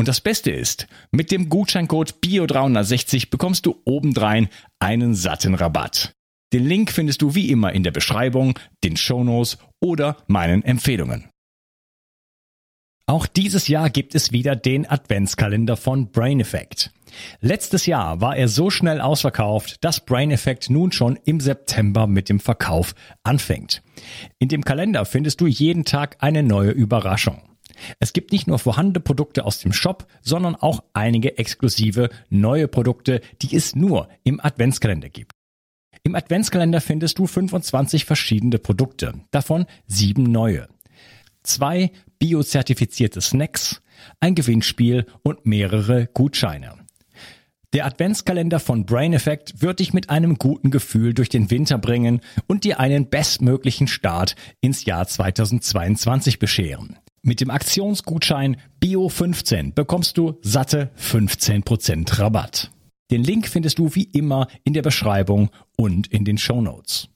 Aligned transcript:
Und 0.00 0.08
das 0.08 0.22
Beste 0.22 0.50
ist, 0.50 0.86
mit 1.10 1.30
dem 1.30 1.50
Gutscheincode 1.50 2.14
BIO360 2.24 3.28
bekommst 3.28 3.66
du 3.66 3.82
obendrein 3.84 4.48
einen 4.78 5.14
satten 5.14 5.54
Rabatt. 5.54 6.14
Den 6.54 6.64
Link 6.64 6.90
findest 6.90 7.20
du 7.20 7.34
wie 7.34 7.50
immer 7.50 7.74
in 7.74 7.82
der 7.82 7.90
Beschreibung, 7.90 8.58
den 8.82 8.96
Shownotes 8.96 9.58
oder 9.78 10.16
meinen 10.26 10.64
Empfehlungen. 10.64 11.28
Auch 13.04 13.26
dieses 13.26 13.68
Jahr 13.68 13.90
gibt 13.90 14.14
es 14.14 14.32
wieder 14.32 14.56
den 14.56 14.88
Adventskalender 14.88 15.76
von 15.76 16.10
Brain 16.10 16.40
Effect. 16.40 16.92
Letztes 17.42 17.84
Jahr 17.84 18.22
war 18.22 18.34
er 18.38 18.48
so 18.48 18.70
schnell 18.70 19.02
ausverkauft, 19.02 19.84
dass 19.84 20.06
Brain 20.06 20.30
Effect 20.30 20.70
nun 20.70 20.92
schon 20.92 21.18
im 21.26 21.40
September 21.40 22.06
mit 22.06 22.30
dem 22.30 22.40
Verkauf 22.40 22.94
anfängt. 23.22 23.82
In 24.38 24.48
dem 24.48 24.64
Kalender 24.64 25.04
findest 25.04 25.42
du 25.42 25.46
jeden 25.46 25.84
Tag 25.84 26.16
eine 26.20 26.42
neue 26.42 26.70
Überraschung. 26.70 27.49
Es 27.98 28.12
gibt 28.12 28.32
nicht 28.32 28.46
nur 28.46 28.58
vorhandene 28.58 29.00
Produkte 29.00 29.44
aus 29.44 29.58
dem 29.60 29.72
Shop, 29.72 30.06
sondern 30.22 30.56
auch 30.56 30.82
einige 30.92 31.38
exklusive 31.38 32.10
neue 32.28 32.68
Produkte, 32.68 33.20
die 33.42 33.56
es 33.56 33.74
nur 33.74 34.08
im 34.24 34.40
Adventskalender 34.40 35.08
gibt. 35.08 35.32
Im 36.02 36.14
Adventskalender 36.14 36.80
findest 36.80 37.18
du 37.18 37.26
25 37.26 38.04
verschiedene 38.04 38.58
Produkte, 38.58 39.14
davon 39.30 39.66
sieben 39.86 40.24
neue. 40.24 40.68
Zwei 41.42 41.92
biozertifizierte 42.18 43.20
Snacks, 43.20 43.82
ein 44.18 44.34
Gewinnspiel 44.34 45.06
und 45.22 45.46
mehrere 45.46 46.08
Gutscheine. 46.12 46.74
Der 47.72 47.86
Adventskalender 47.86 48.58
von 48.58 48.84
Brain 48.84 49.12
Effect 49.12 49.62
wird 49.62 49.78
dich 49.78 49.92
mit 49.92 50.10
einem 50.10 50.38
guten 50.38 50.72
Gefühl 50.72 51.14
durch 51.14 51.28
den 51.28 51.52
Winter 51.52 51.78
bringen 51.78 52.20
und 52.48 52.64
dir 52.64 52.80
einen 52.80 53.08
bestmöglichen 53.08 53.86
Start 53.86 54.34
ins 54.60 54.84
Jahr 54.86 55.06
2022 55.06 56.40
bescheren. 56.40 56.98
Mit 57.22 57.42
dem 57.42 57.50
Aktionsgutschein 57.50 58.56
BIO15 58.82 59.74
bekommst 59.74 60.16
du 60.16 60.38
satte 60.40 60.90
15% 60.98 62.18
Rabatt. 62.18 62.70
Den 63.10 63.22
Link 63.22 63.46
findest 63.46 63.78
du 63.78 63.94
wie 63.94 64.04
immer 64.04 64.46
in 64.64 64.72
der 64.72 64.80
Beschreibung 64.80 65.50
und 65.76 66.06
in 66.06 66.24
den 66.24 66.38
Show 66.38 66.62
Notes. 66.62 67.08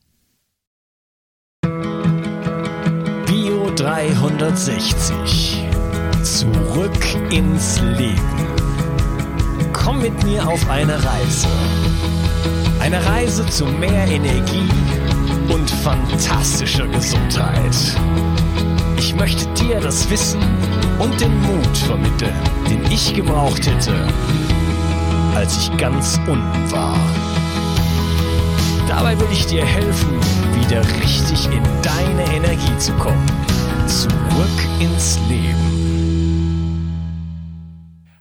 Bio 3.27 3.70
360. 3.77 5.62
Zurück 6.23 7.33
ins 7.33 7.80
Leben. 7.80 8.20
Komm 9.73 10.02
mit 10.02 10.23
mir 10.24 10.46
auf 10.46 10.68
eine 10.68 11.02
Reise. 11.02 11.48
Eine 12.80 13.02
Reise 13.07 13.46
zu 13.46 13.64
mehr 13.64 14.07
Energie 14.07 14.68
und 15.48 15.70
fantastischer 15.70 16.86
Gesundheit. 16.89 17.74
Ich 18.96 19.14
möchte 19.14 19.46
dir 19.55 19.80
das 19.80 20.08
Wissen 20.10 20.40
und 20.98 21.20
den 21.20 21.36
Mut 21.42 21.77
vermitteln, 21.77 22.34
den 22.70 22.84
ich 22.92 23.12
gebraucht 23.12 23.66
hätte, 23.66 24.08
als 25.34 25.58
ich 25.58 25.77
ganz 25.77 26.18
unten 26.27 26.70
war. 26.70 26.96
Dabei 28.88 29.18
will 29.18 29.27
ich 29.33 29.46
dir 29.46 29.64
helfen, 29.64 30.20
wieder 30.60 30.83
richtig 31.02 31.46
in 31.46 31.62
deine 31.83 32.36
Energie 32.36 32.78
zu 32.78 32.92
kommen. 32.94 33.27
Zurück 33.86 34.80
ins 34.80 35.18
Leben. 35.28 35.74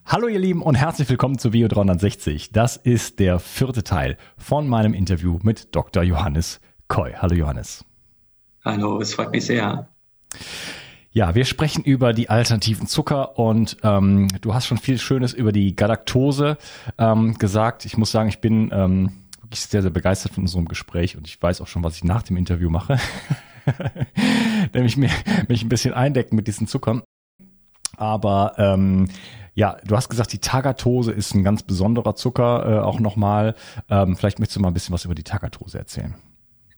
Hallo 0.06 0.28
ihr 0.28 0.40
Lieben 0.40 0.62
und 0.62 0.76
herzlich 0.76 1.10
willkommen 1.10 1.38
zu 1.38 1.52
Bio 1.52 1.68
360. 1.68 2.52
Das 2.52 2.78
ist 2.78 3.20
der 3.20 3.40
vierte 3.40 3.84
Teil 3.84 4.18
von 4.38 4.68
meinem 4.68 4.94
Interview 4.94 5.40
mit 5.44 5.76
Dr. 5.76 6.04
Johannes 6.04 6.60
Koy. 6.88 7.14
Hallo 7.18 7.36
Johannes. 7.36 7.86
Hallo, 8.66 9.00
es 9.02 9.14
freut 9.14 9.32
mich 9.32 9.46
sehr. 9.46 9.93
Ja, 11.12 11.36
wir 11.36 11.46
sprechen 11.46 11.84
über 11.84 12.12
die 12.12 12.30
alternativen 12.30 12.88
Zucker 12.88 13.38
und 13.38 13.78
ähm, 13.84 14.30
du 14.42 14.56
hast 14.56 14.66
schon 14.66 14.80
viel 14.80 14.98
Schönes 14.98 15.32
über 15.32 15.52
die 15.52 15.76
Galaktose 15.76 16.58
ähm, 16.98 17.38
gesagt. 17.38 17.86
Ich 17.86 17.98
muss 17.98 18.10
sagen, 18.10 18.30
ich 18.30 18.40
bin 18.40 18.72
ähm, 18.74 19.12
wirklich 19.42 19.60
sehr, 19.60 19.84
sehr 19.84 19.92
begeistert 19.92 20.34
von 20.34 20.44
unserem 20.44 20.68
Gespräch 20.68 21.16
und 21.16 21.28
ich 21.28 21.40
weiß 21.40 21.62
auch 21.62 21.68
schon, 21.68 21.84
was 21.84 21.98
ich 21.98 22.04
nach 22.04 22.24
dem 22.24 22.36
Interview 22.36 22.72
mache. 22.72 22.98
Nämlich 24.74 24.98
mir, 24.98 25.12
mich 25.48 25.64
ein 25.64 25.70
bisschen 25.70 25.94
eindecken 25.94 26.36
mit 26.36 26.48
diesen 26.48 26.66
Zuckern. 26.66 27.04
Aber 27.96 28.54
ähm, 28.58 29.08
ja, 29.54 29.78
du 29.86 29.96
hast 29.96 30.10
gesagt, 30.10 30.34
die 30.34 30.40
Tagatose 30.40 31.12
ist 31.12 31.36
ein 31.36 31.44
ganz 31.44 31.62
besonderer 31.62 32.16
Zucker 32.16 32.66
äh, 32.66 32.80
auch 32.80 33.00
nochmal. 33.00 33.54
Ähm, 33.88 34.16
vielleicht 34.16 34.40
möchtest 34.40 34.58
du 34.58 34.62
mal 34.62 34.70
ein 34.70 34.74
bisschen 34.74 34.94
was 34.94 35.06
über 35.06 35.14
die 35.14 35.24
Tagatose 35.24 35.78
erzählen. 35.78 36.16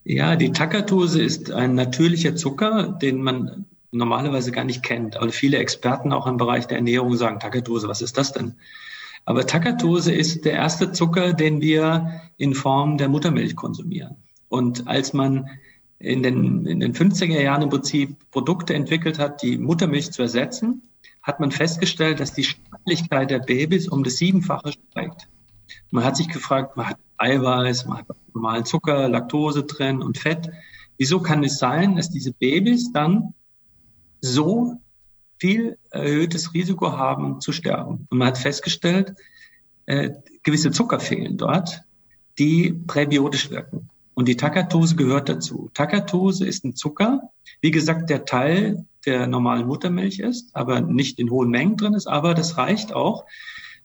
Ja, 0.07 0.35
die 0.35 0.51
Tagatose 0.51 1.21
ist 1.21 1.51
ein 1.51 1.73
natürlicher 1.73 2.35
Zucker, 2.35 2.89
den 3.01 3.23
man 3.23 3.66
normalerweise 3.91 4.51
gar 4.51 4.63
nicht 4.63 4.83
kennt. 4.83 5.17
Aber 5.17 5.31
viele 5.31 5.57
Experten 5.57 6.13
auch 6.13 6.27
im 6.27 6.38
Bereich 6.38 6.67
der 6.67 6.77
Ernährung 6.77 7.17
sagen, 7.17 7.39
Tagatose, 7.39 7.88
was 7.88 8.03
ist 8.03 8.16
das 8.16 8.31
denn? 8.31 8.53
Aber 9.25 9.47
Tagatose 9.47 10.13
ist 10.13 10.45
der 10.45 10.53
erste 10.53 10.91
Zucker, 10.91 11.33
den 11.33 11.59
wir 11.59 12.21
in 12.38 12.53
Form 12.53 12.99
der 12.99 13.09
Muttermilch 13.09 13.55
konsumieren. 13.55 14.17
Und 14.47 14.88
als 14.88 15.13
man 15.13 15.49
in 15.97 16.22
den, 16.22 16.67
in 16.67 16.81
den 16.81 16.93
50er 16.93 17.41
Jahren 17.41 17.63
im 17.63 17.69
Prinzip 17.69 18.16
Produkte 18.29 18.75
entwickelt 18.75 19.17
hat, 19.17 19.41
die 19.41 19.57
Muttermilch 19.57 20.11
zu 20.11 20.22
ersetzen, 20.22 20.83
hat 21.23 21.39
man 21.39 21.49
festgestellt, 21.49 22.19
dass 22.19 22.33
die 22.33 22.43
Sterblichkeit 22.43 23.31
der 23.31 23.39
Babys 23.39 23.87
um 23.87 24.03
das 24.03 24.17
Siebenfache 24.17 24.73
steigt. 24.91 25.27
Man 25.92 26.03
hat 26.03 26.18
sich 26.18 26.28
gefragt, 26.28 26.78
man 26.78 26.90
hat 26.90 26.98
Eiweiß, 27.18 27.86
man 27.86 28.00
hat 28.00 28.08
normalen 28.34 28.66
Zucker, 28.66 29.08
Laktose 29.08 29.64
drin 29.64 30.02
und 30.02 30.18
Fett. 30.18 30.50
Wieso 30.98 31.20
kann 31.22 31.44
es 31.44 31.58
sein, 31.58 31.96
dass 31.96 32.09
diese 32.09 32.34
Babys 32.34 32.92
dann 32.92 33.34
so 34.22 34.80
viel 35.38 35.78
erhöhtes 35.90 36.53
Risiko 36.53 36.92
haben 36.92 37.42
zu 37.42 37.52
sterben? 37.52 38.08
Und 38.09 38.18
man 38.18 38.30
hat 38.30 38.38
festgestellt, 38.38 39.16
äh, 39.86 40.12
gewisse 40.44 40.72
Zucker 40.72 41.00
fehlen 41.00 41.38
dort, 41.38 41.84
die 42.38 42.74
präbiotisch 42.74 43.50
wirken. 43.50 43.90
Und 44.14 44.28
die 44.28 44.38
Takatose 44.38 44.96
gehört 44.96 45.30
dazu. 45.30 45.70
Takatose 45.74 46.46
ist 46.46 46.64
ein 46.64 46.76
Zucker, 46.76 47.30
wie 47.62 47.72
gesagt, 47.72 48.09
der 48.09 48.26
Teil 48.26 48.86
der 49.06 49.28
normalen 49.28 49.68
Muttermilch 49.68 50.20
ist, 50.20 50.56
aber 50.56 50.82
nicht 50.82 51.20
in 51.20 51.30
hohen 51.30 51.50
Mengen 51.50 51.78
drin 51.78 51.94
ist, 51.94 52.08
aber 52.08 52.34
das 52.34 52.58
reicht 52.58 52.94
auch, 52.94 53.26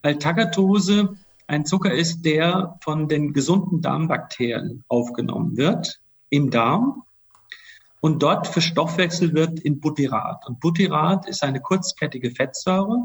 weil 0.02 0.18
Takatose 0.18 1.16
ein 1.50 1.66
Zucker 1.66 1.92
ist, 1.92 2.24
der 2.24 2.78
von 2.80 3.08
den 3.08 3.32
gesunden 3.32 3.82
Darmbakterien 3.82 4.84
aufgenommen 4.86 5.56
wird 5.56 6.00
im 6.28 6.50
Darm 6.50 7.02
und 8.00 8.22
dort 8.22 8.46
verstoffwechselt 8.46 9.34
wird 9.34 9.58
in 9.58 9.80
Butyrat. 9.80 10.46
Und 10.46 10.60
Butyrat 10.60 11.28
ist 11.28 11.42
eine 11.42 11.60
kurzkettige 11.60 12.30
Fettsäure, 12.30 13.00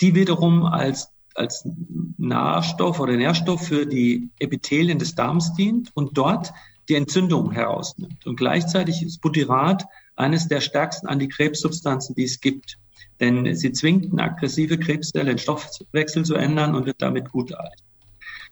die 0.00 0.14
wiederum 0.14 0.64
als, 0.64 1.10
als 1.34 1.68
Nahrstoff 2.16 3.00
oder 3.00 3.16
Nährstoff 3.16 3.66
für 3.66 3.84
die 3.84 4.30
Epithelien 4.38 4.98
des 4.98 5.14
Darms 5.14 5.52
dient 5.52 5.90
und 5.94 6.16
dort 6.16 6.54
die 6.88 6.94
Entzündung 6.94 7.52
herausnimmt. 7.52 8.26
Und 8.26 8.36
gleichzeitig 8.36 9.02
ist 9.02 9.20
Butyrat 9.20 9.84
eines 10.16 10.48
der 10.48 10.62
stärksten 10.62 11.06
Antikrebssubstanzen, 11.06 12.14
die 12.14 12.24
es 12.24 12.40
gibt. 12.40 12.78
Denn 13.24 13.56
sie 13.56 13.72
zwingt 13.72 14.12
eine 14.12 14.22
aggressive 14.22 14.78
Krebszelle, 14.78 15.24
den 15.24 15.38
Stoffwechsel 15.38 16.26
zu 16.26 16.34
ändern 16.34 16.74
und 16.74 16.84
wird 16.84 17.00
damit 17.00 17.30
gut 17.30 17.54
alt. 17.54 17.82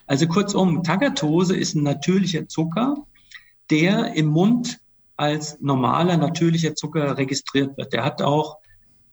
Also 0.07 0.27
kurzum, 0.27 0.83
Tagatose 0.83 1.55
ist 1.55 1.75
ein 1.75 1.83
natürlicher 1.83 2.49
Zucker, 2.49 2.97
der 3.69 4.15
im 4.15 4.29
Mund 4.29 4.81
als 5.19 5.61
normaler 5.61 6.17
natürlicher 6.17 6.75
Zucker 6.75 7.19
registriert 7.19 7.77
wird. 7.77 7.93
Der 7.93 8.03
hat 8.03 8.23
auch 8.23 8.57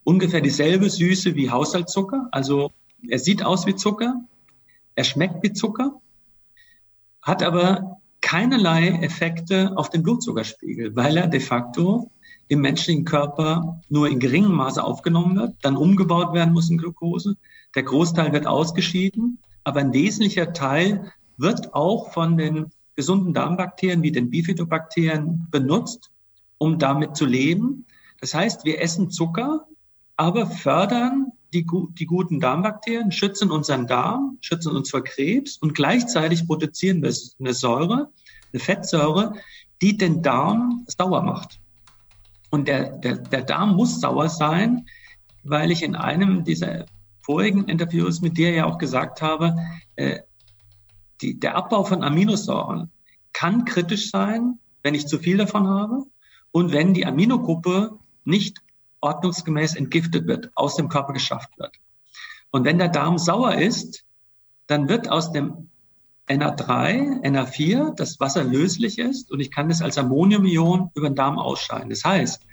ungefähr 0.05 0.39
dieselbe 0.39 0.89
Süße 0.89 1.35
wie 1.35 1.49
Haushaltszucker. 1.49 2.29
Also 2.31 2.71
er 3.09 3.19
sieht 3.19 3.43
aus 3.43 3.65
wie 3.65 3.75
Zucker, 3.75 4.15
er 4.95 5.03
schmeckt 5.03 5.43
wie 5.43 5.51
Zucker, 5.51 5.99
hat 7.21 7.43
aber 7.43 7.97
keinerlei 8.21 8.87
Effekte 9.01 9.73
auf 9.75 9.89
den 9.89 10.03
Blutzuckerspiegel, 10.03 10.95
weil 10.95 11.17
er 11.17 11.27
de 11.27 11.41
facto 11.41 12.11
im 12.49 12.61
menschlichen 12.61 13.05
Körper 13.05 13.79
nur 13.89 14.09
in 14.09 14.19
geringem 14.19 14.53
Maße 14.53 14.83
aufgenommen 14.83 15.37
wird, 15.37 15.55
dann 15.61 15.77
umgebaut 15.77 16.33
werden 16.33 16.53
muss 16.53 16.69
in 16.69 16.77
Glucose. 16.77 17.37
Der 17.75 17.83
Großteil 17.83 18.33
wird 18.33 18.47
ausgeschieden, 18.47 19.37
aber 19.63 19.79
ein 19.79 19.93
wesentlicher 19.93 20.51
Teil 20.51 21.13
wird 21.37 21.73
auch 21.73 22.11
von 22.11 22.37
den 22.37 22.71
gesunden 22.95 23.33
Darmbakterien 23.33 24.01
wie 24.01 24.11
den 24.11 24.31
Bifidobakterien 24.31 25.47
benutzt, 25.51 26.11
um 26.57 26.79
damit 26.79 27.15
zu 27.15 27.25
leben. 27.25 27.85
Das 28.19 28.33
heißt, 28.33 28.65
wir 28.65 28.81
essen 28.81 29.11
Zucker, 29.11 29.65
aber 30.17 30.47
fördern 30.47 31.31
die, 31.53 31.65
die 31.97 32.05
guten 32.05 32.39
Darmbakterien, 32.39 33.11
schützen 33.11 33.51
unseren 33.51 33.85
Darm, 33.85 34.39
schützen 34.41 34.75
uns 34.75 34.89
vor 34.89 35.03
Krebs 35.03 35.57
und 35.57 35.75
gleichzeitig 35.75 36.47
produzieren 36.47 37.03
wir 37.03 37.13
eine 37.39 37.53
Säure, 37.53 38.09
eine 38.51 38.59
Fettsäure, 38.59 39.33
die 39.81 39.97
den 39.97 40.23
Darm 40.23 40.85
sauer 40.87 41.21
macht. 41.21 41.59
Und 42.49 42.67
der, 42.67 42.97
der, 42.97 43.17
der 43.17 43.43
Darm 43.43 43.75
muss 43.75 43.99
sauer 43.99 44.29
sein, 44.29 44.87
weil 45.43 45.71
ich 45.71 45.83
in 45.83 45.95
einem 45.95 46.43
dieser 46.43 46.85
vorigen 47.21 47.65
Interviews 47.65 48.21
mit 48.21 48.37
dir 48.37 48.51
ja 48.51 48.65
auch 48.65 48.77
gesagt 48.77 49.21
habe, 49.21 49.55
äh, 49.95 50.19
die, 51.21 51.39
der 51.39 51.55
Abbau 51.55 51.83
von 51.83 52.03
Aminosäuren 52.03 52.91
kann 53.33 53.65
kritisch 53.65 54.09
sein, 54.09 54.59
wenn 54.83 54.95
ich 54.95 55.07
zu 55.07 55.19
viel 55.19 55.37
davon 55.37 55.67
habe 55.67 56.03
und 56.51 56.71
wenn 56.71 56.93
die 56.93 57.05
Aminogruppe 57.05 57.99
nicht 58.23 58.61
ordnungsgemäß 59.01 59.75
entgiftet 59.75 60.27
wird, 60.27 60.51
aus 60.55 60.75
dem 60.75 60.89
Körper 60.89 61.13
geschafft 61.13 61.57
wird. 61.57 61.75
Und 62.51 62.65
wenn 62.65 62.79
der 62.79 62.89
Darm 62.89 63.17
sauer 63.17 63.55
ist, 63.55 64.05
dann 64.67 64.89
wird 64.89 65.09
aus 65.09 65.31
dem 65.31 65.68
NA3, 66.29 67.23
NA4, 67.23 67.95
das 67.95 68.19
Wasser 68.19 68.43
löslich 68.43 68.99
ist 68.99 69.31
und 69.31 69.39
ich 69.39 69.51
kann 69.51 69.69
es 69.69 69.81
als 69.81 69.97
Ammoniumion 69.97 70.91
über 70.93 71.09
den 71.09 71.15
Darm 71.15 71.39
ausscheiden. 71.39 71.89
Das 71.89 72.05
heißt, 72.05 72.45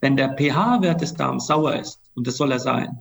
wenn 0.00 0.16
der 0.16 0.36
pH-Wert 0.36 1.00
des 1.00 1.14
Darms 1.14 1.46
sauer 1.46 1.74
ist, 1.74 2.00
und 2.14 2.26
das 2.26 2.36
soll 2.36 2.52
er 2.52 2.60
sein, 2.60 3.00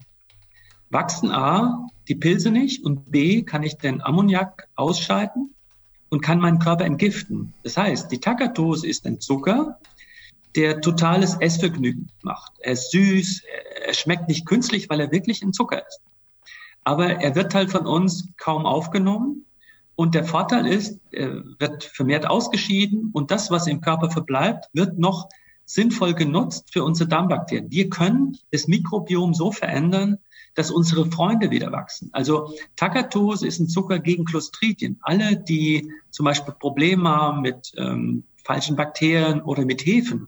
wachsen 0.89 1.31
A 1.31 1.87
die 2.07 2.15
Pilze 2.15 2.49
nicht 2.49 2.83
und 2.83 3.11
B 3.11 3.43
kann 3.43 3.63
ich 3.63 3.77
den 3.77 4.01
Ammoniak 4.01 4.67
ausscheiden 4.75 5.53
und 6.09 6.21
kann 6.21 6.39
meinen 6.39 6.59
Körper 6.59 6.85
entgiften. 6.85 7.53
Das 7.63 7.77
heißt, 7.77 8.11
die 8.11 8.19
Takatose 8.19 8.87
ist 8.87 9.05
ein 9.05 9.19
Zucker, 9.19 9.79
der 10.55 10.81
totales 10.81 11.35
Essvergnügen 11.35 12.09
macht. 12.23 12.53
Er 12.59 12.73
ist 12.73 12.91
süß, 12.91 13.43
er 13.85 13.93
schmeckt 13.93 14.27
nicht 14.27 14.45
künstlich, 14.45 14.89
weil 14.89 14.99
er 14.99 15.11
wirklich 15.11 15.43
ein 15.43 15.53
Zucker 15.53 15.85
ist. 15.85 16.01
Aber 16.83 17.21
er 17.21 17.35
wird 17.35 17.53
halt 17.53 17.69
von 17.69 17.85
uns 17.85 18.29
kaum 18.37 18.65
aufgenommen. 18.65 19.45
Und 19.97 20.13
der 20.13 20.25
Vorteil 20.25 20.67
ist, 20.67 20.99
er 21.11 21.43
wird 21.57 21.83
vermehrt 21.83 22.29
ausgeschieden 22.29 23.09
und 23.13 23.31
das, 23.31 23.49
was 23.49 23.65
im 23.65 23.81
Körper 23.81 24.11
verbleibt, 24.11 24.69
wird 24.71 24.99
noch 24.99 25.27
sinnvoll 25.65 26.13
genutzt 26.13 26.71
für 26.71 26.83
unsere 26.83 27.09
Darmbakterien. 27.09 27.71
Wir 27.71 27.89
können 27.89 28.37
das 28.51 28.67
Mikrobiom 28.67 29.33
so 29.33 29.51
verändern, 29.51 30.19
dass 30.53 30.69
unsere 30.69 31.09
Freunde 31.09 31.49
wieder 31.49 31.71
wachsen. 31.71 32.11
Also 32.13 32.53
Takatose 32.75 33.47
ist 33.47 33.59
ein 33.59 33.69
Zucker 33.69 33.97
gegen 33.97 34.23
Clostridien. 34.25 34.99
Alle, 35.01 35.35
die 35.35 35.91
zum 36.11 36.25
Beispiel 36.25 36.53
Probleme 36.53 37.09
haben 37.09 37.41
mit 37.41 37.73
ähm, 37.75 38.23
falschen 38.43 38.75
Bakterien 38.75 39.41
oder 39.41 39.65
mit 39.65 39.83
Hefen, 39.83 40.27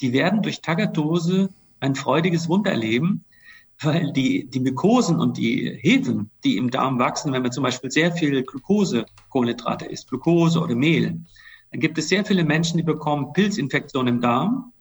die 0.00 0.12
werden 0.12 0.42
durch 0.42 0.60
Tagatose 0.60 1.50
ein 1.78 1.94
freudiges 1.94 2.48
Wunder 2.48 2.72
erleben, 2.72 3.24
weil 3.82 4.12
die, 4.12 4.48
die 4.48 4.60
Mykosen 4.60 5.20
und 5.20 5.36
die 5.36 5.78
Hefen, 5.80 6.30
die 6.44 6.56
im 6.56 6.70
Darm 6.70 6.98
wachsen, 6.98 7.32
wenn 7.32 7.42
man 7.42 7.52
zum 7.52 7.62
Beispiel 7.62 7.90
sehr 7.90 8.12
viel 8.12 8.42
Glucose, 8.42 9.06
Kohlenhydrate 9.30 9.86
isst, 9.86 10.08
Glucose 10.08 10.60
oder 10.60 10.74
Mehl, 10.74 11.20
dann 11.70 11.80
gibt 11.80 11.98
es 11.98 12.08
sehr 12.08 12.24
viele 12.24 12.44
Menschen, 12.44 12.78
die 12.78 12.82
bekommen 12.82 13.32
Pilzinfektionen 13.32 14.16
im 14.16 14.20
Darm 14.20 14.72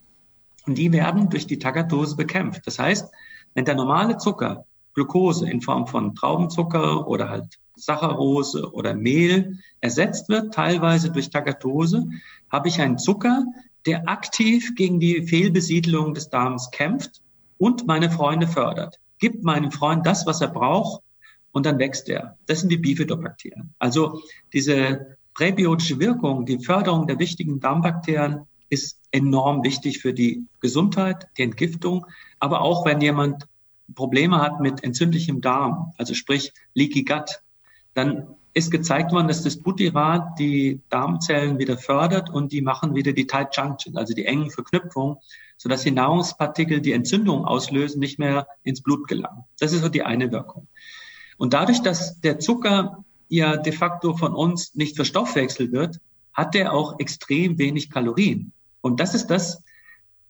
und 0.66 0.78
die 0.78 0.92
werden 0.92 1.30
durch 1.30 1.46
die 1.46 1.60
Tagatose 1.60 2.16
bekämpft. 2.16 2.66
Das 2.66 2.80
heißt, 2.80 3.12
wenn 3.54 3.66
der 3.66 3.76
normale 3.76 4.18
Zucker, 4.18 4.66
Glucose 4.94 5.48
in 5.48 5.62
Form 5.62 5.86
von 5.86 6.16
Traubenzucker 6.16 7.08
oder 7.08 7.30
halt 7.30 7.60
Saccharose 7.76 8.72
oder 8.74 8.96
Mehl 8.96 9.60
ersetzt 9.80 10.28
wird, 10.28 10.56
teilweise 10.56 11.12
durch 11.12 11.30
Tagatose, 11.30 12.08
habe 12.52 12.68
ich 12.68 12.82
einen 12.82 12.98
Zucker, 12.98 13.46
der 13.86 14.10
aktiv 14.10 14.74
gegen 14.76 15.00
die 15.00 15.22
Fehlbesiedlung 15.22 16.16
des 16.16 16.30
Darms 16.30 16.72
kämpft 16.72 17.22
und 17.58 17.88
meine 17.88 18.10
Freunde 18.10 18.48
fördert. 18.48 19.00
Gibt 19.20 19.44
meinem 19.44 19.72
Freund 19.72 20.06
das, 20.06 20.26
was 20.26 20.42
er 20.42 20.50
braucht, 20.50 21.02
und 21.52 21.66
dann 21.66 21.80
wächst 21.80 22.08
er. 22.08 22.38
Das 22.46 22.60
sind 22.60 22.72
die 22.72 22.78
Bifidobakterien. 22.78 23.74
Also 23.80 24.22
diese 24.54 25.18
präbiotische 25.34 26.00
Wirkung, 26.00 26.46
die 26.46 26.60
Förderung 26.60 27.08
der 27.08 27.18
wichtigen 27.18 27.60
Darmbakterien 27.60 28.42
ist 28.70 29.00
enorm 29.12 29.64
wichtig 29.64 30.00
für 30.00 30.14
die 30.14 30.46
Gesundheit, 30.60 31.28
die 31.38 31.44
Entgiftung, 31.44 32.06
aber 32.40 32.62
auch 32.62 32.86
wenn 32.86 33.02
jemand 33.02 33.48
Probleme 33.96 34.42
hat 34.42 34.60
mit 34.60 34.84
entzündlichem 34.84 35.42
Darm, 35.42 35.94
also 35.98 36.14
sprich 36.14 36.54
Leaky 36.74 37.04
Gut, 37.04 37.42
dann 37.94 38.36
ist 38.58 38.72
gezeigt 38.72 39.12
worden, 39.12 39.28
dass 39.28 39.44
das 39.44 39.58
Butyrat 39.58 40.40
die 40.40 40.82
Darmzellen 40.90 41.60
wieder 41.60 41.78
fördert 41.78 42.30
und 42.32 42.52
die 42.52 42.62
machen 42.62 42.96
wieder 42.96 43.14
die 43.14 43.28
Tight 43.28 43.56
Junction, 43.56 43.98
also 43.98 44.16
die 44.16 44.26
engen 44.26 44.50
Verknüpfungen, 44.50 45.18
sodass 45.58 45.84
die 45.84 45.92
Nahrungspartikel, 45.92 46.82
die 46.82 46.92
Entzündung 46.92 47.46
auslösen, 47.46 48.00
nicht 48.00 48.18
mehr 48.18 48.48
ins 48.64 48.82
Blut 48.82 49.08
gelangen. 49.08 49.44
Das 49.60 49.74
ist 49.74 49.82
so 49.82 49.90
die 49.90 50.04
eine 50.04 50.32
Wirkung. 50.32 50.68
Und 51.38 51.54
dadurch, 51.54 51.84
dass 51.84 52.20
der 52.22 52.40
Zucker 52.40 53.04
ja 53.30 53.58
de 53.58 53.74
facto 53.74 54.16
von 54.16 54.34
uns 54.34 54.74
nicht 54.74 54.96
verstoffwechselt 54.96 55.72
wird, 55.72 56.00
hat 56.34 56.56
er 56.56 56.74
auch 56.74 57.00
extrem 57.00 57.60
wenig 57.60 57.92
Kalorien. 57.92 58.54
Und 58.82 59.00
das 59.00 59.14
ist 59.14 59.28
das, 59.28 59.64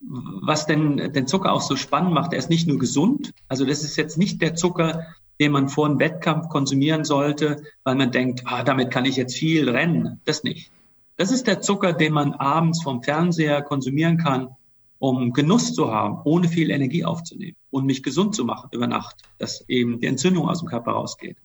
was 0.00 0.66
den, 0.66 1.12
den 1.12 1.26
Zucker 1.26 1.52
auch 1.52 1.62
so 1.62 1.76
spannend 1.76 2.12
macht. 2.12 2.32
Er 2.34 2.38
ist 2.38 2.50
nicht 2.50 2.68
nur 2.68 2.78
gesund, 2.78 3.32
also 3.48 3.64
das 3.64 3.84
ist 3.84 3.96
jetzt 3.96 4.18
nicht 4.18 4.42
der 4.42 4.54
Zucker, 4.54 5.06
den 5.40 5.52
man 5.52 5.68
vor 5.68 5.86
einem 5.86 5.98
Wettkampf 5.98 6.48
konsumieren 6.48 7.04
sollte, 7.04 7.62
weil 7.84 7.94
man 7.94 8.10
denkt, 8.10 8.42
ah, 8.44 8.62
damit 8.62 8.90
kann 8.90 9.04
ich 9.04 9.16
jetzt 9.16 9.36
viel 9.36 9.68
rennen. 9.68 10.20
Das 10.24 10.42
nicht. 10.42 10.70
Das 11.16 11.32
ist 11.32 11.46
der 11.46 11.60
Zucker, 11.60 11.92
den 11.92 12.12
man 12.12 12.32
abends 12.34 12.82
vom 12.82 13.02
Fernseher 13.02 13.62
konsumieren 13.62 14.18
kann, 14.18 14.50
um 14.98 15.32
Genuss 15.32 15.74
zu 15.74 15.92
haben, 15.92 16.20
ohne 16.24 16.48
viel 16.48 16.70
Energie 16.70 17.04
aufzunehmen 17.04 17.56
und 17.70 17.86
mich 17.86 18.02
gesund 18.02 18.34
zu 18.34 18.44
machen 18.44 18.68
über 18.72 18.86
Nacht, 18.86 19.16
dass 19.38 19.64
eben 19.68 20.00
die 20.00 20.06
Entzündung 20.06 20.48
aus 20.48 20.60
dem 20.60 20.68
Körper 20.68 20.92
rausgeht. 20.92 21.36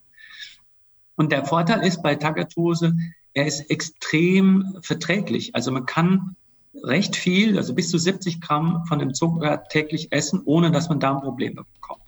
Und 1.16 1.32
der 1.32 1.46
Vorteil 1.46 1.86
ist 1.86 2.02
bei 2.02 2.16
Tagatose, 2.16 2.96
er 3.34 3.48
ist 3.48 3.70
extrem 3.70 4.78
verträglich. 4.82 5.56
Also 5.56 5.72
man 5.72 5.86
kann 5.86 6.36
recht 6.84 7.16
viel, 7.16 7.58
also 7.58 7.74
bis 7.74 7.90
zu 7.90 7.98
70 7.98 8.42
Gramm 8.42 8.86
von 8.88 9.00
dem 9.00 9.14
Zucker 9.14 9.64
täglich 9.70 10.12
essen, 10.12 10.42
ohne 10.46 10.72
dass 10.72 10.90
man 10.90 11.00
Darmprobleme 11.00 11.64
bekommt. 11.74 12.03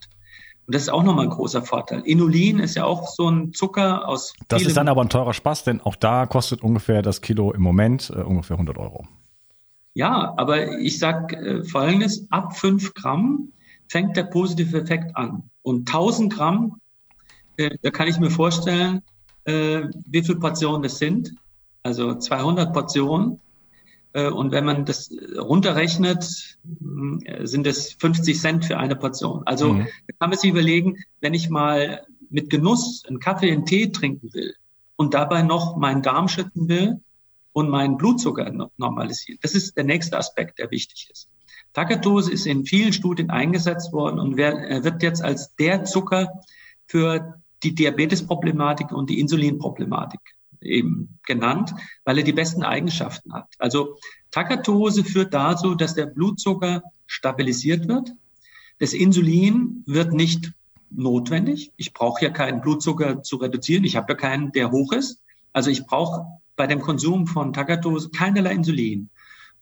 Und 0.68 0.74
das 0.74 0.84
ist 0.84 0.90
auch 0.90 1.04
nochmal 1.04 1.26
ein 1.26 1.32
großer 1.32 1.62
Vorteil. 1.62 2.02
Inulin 2.02 2.60
ist 2.60 2.76
ja 2.76 2.86
auch 2.86 3.08
so 3.08 3.30
ein 3.30 3.54
Zucker 3.54 4.08
aus. 4.08 4.34
Das 4.48 4.64
ist 4.64 4.76
dann 4.76 4.88
aber 4.88 5.02
ein 5.02 5.10
teurer 5.10 5.34
Spaß, 5.34 5.64
denn 5.64 5.80
auch 5.82 5.96
da 5.96 6.26
kostet 6.26 6.64
ungefähr 6.64 7.04
das 7.04 7.22
Kilo 7.22 7.52
im 7.52 7.62
Moment 7.62 8.10
äh, 8.10 8.22
ungefähr 8.22 8.56
100 8.56 8.78
Euro. 8.78 9.08
Ja, 9.94 10.34
aber 10.38 10.80
ich 10.80 10.98
sag 10.98 11.34
äh, 11.34 11.64
Folgendes, 11.64 12.28
ab 12.32 12.58
5 12.58 12.96
Gramm 12.96 13.52
fängt 13.88 14.18
der 14.18 14.24
positive 14.24 14.82
Effekt 14.82 15.16
an. 15.16 15.44
Und 15.62 15.88
1000 15.88 16.34
Gramm, 16.34 16.82
äh, 17.58 17.70
da 17.82 17.92
kann 17.92 18.08
ich 18.08 18.18
mir 18.20 18.32
vorstellen, 18.32 19.04
äh, 19.46 19.84
wie 20.08 20.24
viele 20.24 20.40
Portionen 20.40 20.82
das 20.82 20.98
sind. 20.98 21.34
Also 21.84 22.16
200 22.16 22.74
Portionen. 22.74 23.40
Äh, 24.16 24.30
und 24.30 24.52
wenn 24.52 24.66
man 24.66 24.86
das 24.86 25.12
runterrechnet, 25.38 26.58
äh, 27.26 27.46
sind 27.46 27.68
es 27.68 27.94
50 27.94 28.40
Cent 28.40 28.66
für 28.66 28.78
eine 28.78 28.96
Portion. 28.96 29.44
Also 29.46 29.74
mhm. 29.74 29.88
kann 30.20 30.30
man 30.30 30.40
sich 30.40 30.50
überlegen, 30.50 31.04
wenn 31.20 31.34
ich 31.34 31.50
mal 31.50 32.06
mit 32.30 32.50
Genuss 32.50 33.04
einen 33.06 33.20
Kaffee, 33.20 33.52
einen 33.52 33.66
Tee 33.66 33.92
trinken 33.92 34.34
will 34.34 34.56
und 34.96 35.14
dabei 35.14 35.42
noch 35.42 35.76
meinen 35.76 36.02
Darm 36.02 36.30
schütten 36.30 36.70
will 36.70 37.02
und 37.52 37.70
meinen 37.70 37.98
Blutzucker 37.98 38.70
normalisieren. 38.78 39.40
Das 39.42 39.54
ist 39.54 39.76
der 39.76 39.84
nächste 39.84 40.18
Aspekt, 40.18 40.60
der 40.60 40.72
wichtig 40.72 41.10
ist. 41.12 41.30
Takatose 41.74 42.32
ist 42.32 42.46
in 42.46 42.66
vielen 42.66 42.94
Studien 42.94 43.30
eingesetzt 43.30 43.92
worden 43.92 44.20
und 44.20 44.38
wird 44.38 45.04
jetzt 45.04 45.22
als 45.22 45.56
der 45.58 45.84
Zucker 45.84 46.30
für 46.88 47.42
die 47.64 47.76
Diabetesproblematik 47.76 48.94
und 48.94 49.10
die 49.10 49.20
Insulinproblematik 49.20 50.22
eben 50.66 51.20
genannt, 51.26 51.74
weil 52.04 52.18
er 52.18 52.24
die 52.24 52.34
besten 52.34 52.64
Eigenschaften 52.64 53.34
hat. 53.34 53.48
Also 53.60 53.98
Takatose 54.32 55.04
führt 55.04 55.34
dazu, 55.34 55.76
dass 55.76 55.96
der 55.96 56.08
Blutzucker 56.08 56.84
stabilisiert 57.08 57.88
wird. 57.88 58.14
Das 58.80 58.94
Insulin 58.94 59.84
wird 59.86 60.12
nicht 60.14 60.52
notwendig. 60.90 61.72
Ich 61.78 61.94
brauche 61.94 62.24
ja 62.24 62.32
keinen 62.32 62.62
Blutzucker 62.62 63.24
zu 63.24 63.38
reduzieren. 63.38 63.84
Ich 63.84 63.96
habe 63.96 64.14
ja 64.14 64.18
keinen, 64.18 64.52
der 64.52 64.72
hoch 64.72 64.92
ist. 64.92 65.22
Also 65.54 65.70
ich 65.70 65.86
brauche 65.86 66.26
bei 66.56 66.68
dem 66.68 66.82
Konsum 66.82 67.28
von 67.28 67.54
Takatose 67.54 68.10
keinerlei 68.10 68.54
Insulin. 68.54 69.10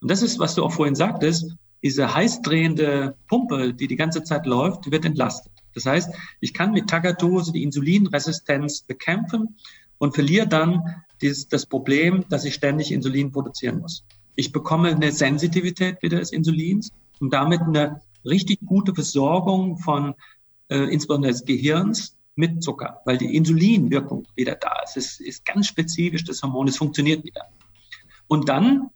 Und 0.02 0.12
das 0.12 0.22
ist, 0.22 0.40
was 0.40 0.56
du 0.56 0.64
auch 0.64 0.72
vorhin 0.72 0.96
sagtest, 0.96 1.56
diese 1.84 2.14
heißdrehende 2.14 3.16
Pumpe, 3.28 3.74
die 3.74 3.88
die 3.88 3.96
ganze 3.96 4.24
Zeit 4.24 4.46
läuft, 4.46 4.90
wird 4.90 5.06
entlastet. 5.06 5.52
Das 5.74 5.86
heißt, 5.86 6.14
ich 6.40 6.54
kann 6.54 6.72
mit 6.72 6.90
Tagatose 6.90 7.52
die 7.52 7.64
Insulinresistenz 7.64 8.82
bekämpfen 8.82 9.58
und 10.04 10.14
verliere 10.14 10.48
dann 10.48 10.84
dieses, 11.22 11.48
das 11.48 11.66
Problem, 11.66 12.26
dass 12.28 12.44
ich 12.44 12.56
ständig 12.56 12.92
Insulin 12.92 13.32
produzieren 13.32 13.80
muss. 13.80 14.04
Ich 14.36 14.52
bekomme 14.52 14.90
eine 14.90 15.14
Sensitivität 15.14 16.04
wieder 16.04 16.20
des 16.20 16.34
Insulins 16.34 16.92
und 17.22 17.34
damit 17.34 17.62
eine 17.62 18.02
richtig 18.26 18.60
gute 18.66 18.94
Versorgung 18.94 19.78
von 19.78 20.14
äh, 20.68 20.92
insbesondere 20.92 21.32
des 21.32 21.46
Gehirns 21.46 22.18
mit 22.36 22.62
Zucker, 22.62 23.00
weil 23.06 23.18
die 23.18 23.34
Insulinwirkung 23.34 24.28
wieder 24.36 24.56
da 24.56 24.82
ist. 24.84 24.98
Es 24.98 25.22
ist 25.22 25.46
ganz 25.46 25.68
spezifisch 25.68 26.26
das 26.26 26.44
Hormon, 26.44 26.68
es 26.68 26.76
funktioniert 26.76 27.24
wieder. 27.24 27.44
Und 28.28 28.50
dann 28.50 28.90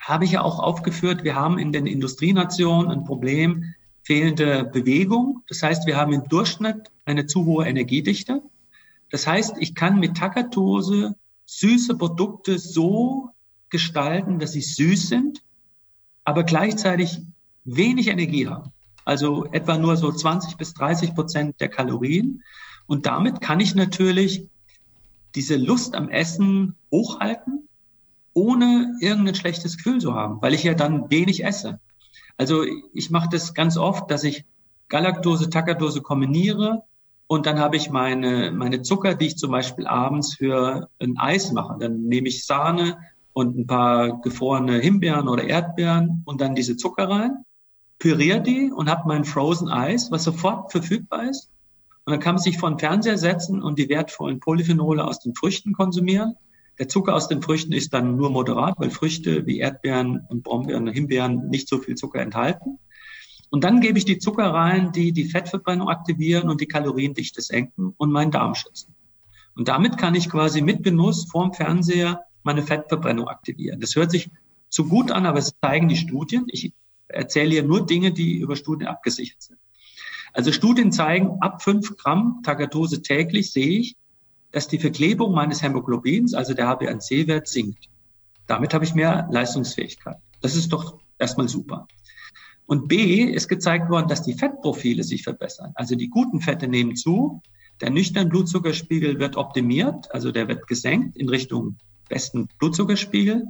habe 0.00 0.24
ich 0.24 0.32
ja 0.32 0.42
auch 0.42 0.58
aufgeführt, 0.58 1.22
wir 1.22 1.36
haben 1.36 1.58
in 1.58 1.70
den 1.70 1.86
Industrienationen 1.86 2.90
ein 2.90 3.04
Problem 3.04 3.72
fehlende 4.02 4.64
Bewegung. 4.64 5.44
Das 5.46 5.62
heißt, 5.62 5.86
wir 5.86 5.96
haben 5.96 6.12
im 6.12 6.24
Durchschnitt 6.24 6.90
eine 7.04 7.26
zu 7.26 7.44
hohe 7.44 7.66
Energiedichte. 7.66 8.42
Das 9.14 9.28
heißt, 9.28 9.58
ich 9.60 9.76
kann 9.76 10.00
mit 10.00 10.16
Takatose 10.16 11.14
süße 11.46 11.96
Produkte 11.96 12.58
so 12.58 13.30
gestalten, 13.68 14.40
dass 14.40 14.54
sie 14.54 14.60
süß 14.60 15.08
sind, 15.08 15.44
aber 16.24 16.42
gleichzeitig 16.42 17.20
wenig 17.62 18.08
Energie 18.08 18.48
haben. 18.48 18.72
Also 19.04 19.44
etwa 19.52 19.78
nur 19.78 19.96
so 19.96 20.10
20 20.10 20.56
bis 20.56 20.74
30 20.74 21.14
Prozent 21.14 21.60
der 21.60 21.68
Kalorien. 21.68 22.42
Und 22.88 23.06
damit 23.06 23.40
kann 23.40 23.60
ich 23.60 23.76
natürlich 23.76 24.48
diese 25.36 25.58
Lust 25.58 25.94
am 25.94 26.08
Essen 26.08 26.74
hochhalten, 26.90 27.68
ohne 28.32 28.96
irgendein 29.00 29.36
schlechtes 29.36 29.76
Gefühl 29.76 30.00
zu 30.00 30.14
haben, 30.14 30.42
weil 30.42 30.54
ich 30.54 30.64
ja 30.64 30.74
dann 30.74 31.08
wenig 31.08 31.44
esse. 31.44 31.78
Also 32.36 32.64
ich 32.92 33.10
mache 33.10 33.28
das 33.30 33.54
ganz 33.54 33.76
oft, 33.76 34.10
dass 34.10 34.24
ich 34.24 34.44
Galaktose, 34.88 35.50
Takatose 35.50 36.02
kombiniere 36.02 36.82
und 37.26 37.46
dann 37.46 37.58
habe 37.58 37.76
ich 37.76 37.90
meine, 37.90 38.50
meine 38.52 38.82
Zucker, 38.82 39.14
die 39.14 39.26
ich 39.26 39.36
zum 39.36 39.50
Beispiel 39.50 39.86
abends 39.86 40.34
für 40.36 40.88
ein 40.98 41.16
Eis 41.18 41.52
mache. 41.52 41.76
Dann 41.80 42.02
nehme 42.02 42.28
ich 42.28 42.44
Sahne 42.44 42.98
und 43.32 43.58
ein 43.58 43.66
paar 43.66 44.20
gefrorene 44.20 44.78
Himbeeren 44.78 45.28
oder 45.28 45.44
Erdbeeren 45.44 46.22
und 46.26 46.40
dann 46.40 46.54
diese 46.54 46.76
Zucker 46.76 47.08
rein, 47.08 47.44
püriere 47.98 48.40
die 48.40 48.70
und 48.70 48.90
habe 48.90 49.08
mein 49.08 49.24
Frozen 49.24 49.68
Eis, 49.68 50.10
was 50.10 50.24
sofort 50.24 50.70
verfügbar 50.70 51.30
ist. 51.30 51.50
Und 52.04 52.12
dann 52.12 52.20
kann 52.20 52.34
man 52.34 52.42
sich 52.42 52.58
vor 52.58 52.70
den 52.70 52.78
Fernseher 52.78 53.16
setzen 53.16 53.62
und 53.62 53.78
die 53.78 53.88
wertvollen 53.88 54.38
Polyphenole 54.40 55.02
aus 55.02 55.20
den 55.20 55.34
Früchten 55.34 55.72
konsumieren. 55.72 56.36
Der 56.78 56.88
Zucker 56.88 57.14
aus 57.14 57.28
den 57.28 57.40
Früchten 57.40 57.72
ist 57.72 57.94
dann 57.94 58.16
nur 58.16 58.30
moderat, 58.30 58.74
weil 58.78 58.90
Früchte 58.90 59.46
wie 59.46 59.58
Erdbeeren 59.58 60.26
und 60.28 60.42
Brombeeren 60.42 60.88
und 60.88 60.92
Himbeeren 60.92 61.48
nicht 61.48 61.68
so 61.68 61.78
viel 61.78 61.94
Zucker 61.94 62.20
enthalten. 62.20 62.78
Und 63.54 63.62
dann 63.62 63.80
gebe 63.80 63.96
ich 63.98 64.04
die 64.04 64.18
Zucker 64.18 64.52
rein, 64.52 64.90
die 64.90 65.12
die 65.12 65.26
Fettverbrennung 65.26 65.88
aktivieren 65.88 66.50
und 66.50 66.60
die 66.60 66.66
Kaloriendichte 66.66 67.40
senken 67.40 67.94
und 67.96 68.10
meinen 68.10 68.32
Darm 68.32 68.56
schützen. 68.56 68.96
Und 69.54 69.68
damit 69.68 69.96
kann 69.96 70.16
ich 70.16 70.28
quasi 70.28 70.60
mit 70.60 70.82
Genuss 70.82 71.30
vorm 71.30 71.52
Fernseher 71.52 72.24
meine 72.42 72.64
Fettverbrennung 72.64 73.28
aktivieren. 73.28 73.78
Das 73.78 73.94
hört 73.94 74.10
sich 74.10 74.28
zu 74.70 74.88
gut 74.88 75.12
an, 75.12 75.24
aber 75.24 75.38
es 75.38 75.54
zeigen 75.62 75.86
die 75.86 75.96
Studien. 75.96 76.46
Ich 76.48 76.72
erzähle 77.06 77.50
hier 77.50 77.62
nur 77.62 77.86
Dinge, 77.86 78.10
die 78.10 78.38
über 78.38 78.56
Studien 78.56 78.88
abgesichert 78.88 79.40
sind. 79.40 79.60
Also 80.32 80.50
Studien 80.50 80.90
zeigen, 80.90 81.36
ab 81.38 81.62
fünf 81.62 81.96
Gramm 81.96 82.40
Tagatose 82.42 83.02
täglich 83.02 83.52
sehe 83.52 83.78
ich, 83.78 83.96
dass 84.50 84.66
die 84.66 84.80
Verklebung 84.80 85.32
meines 85.32 85.62
Hämoglobins, 85.62 86.34
also 86.34 86.54
der 86.54 86.66
HbA1c-Wert, 86.66 87.46
sinkt. 87.46 87.88
Damit 88.48 88.74
habe 88.74 88.84
ich 88.84 88.96
mehr 88.96 89.28
Leistungsfähigkeit. 89.30 90.16
Das 90.40 90.56
ist 90.56 90.72
doch 90.72 90.98
erstmal 91.20 91.48
super. 91.48 91.86
Und 92.66 92.88
B 92.88 93.22
ist 93.24 93.48
gezeigt 93.48 93.90
worden, 93.90 94.08
dass 94.08 94.22
die 94.22 94.34
Fettprofile 94.34 95.04
sich 95.04 95.22
verbessern. 95.22 95.72
Also 95.74 95.96
die 95.96 96.08
guten 96.08 96.40
Fette 96.40 96.66
nehmen 96.66 96.96
zu, 96.96 97.42
der 97.80 97.90
nüchterne 97.90 98.30
Blutzuckerspiegel 98.30 99.18
wird 99.18 99.36
optimiert, 99.36 100.12
also 100.12 100.30
der 100.30 100.48
wird 100.48 100.66
gesenkt 100.66 101.16
in 101.16 101.28
Richtung 101.28 101.76
besten 102.08 102.48
Blutzuckerspiegel. 102.58 103.46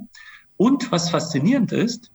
Und 0.57 0.91
was 0.91 1.09
faszinierend 1.09 1.71
ist, 1.71 2.11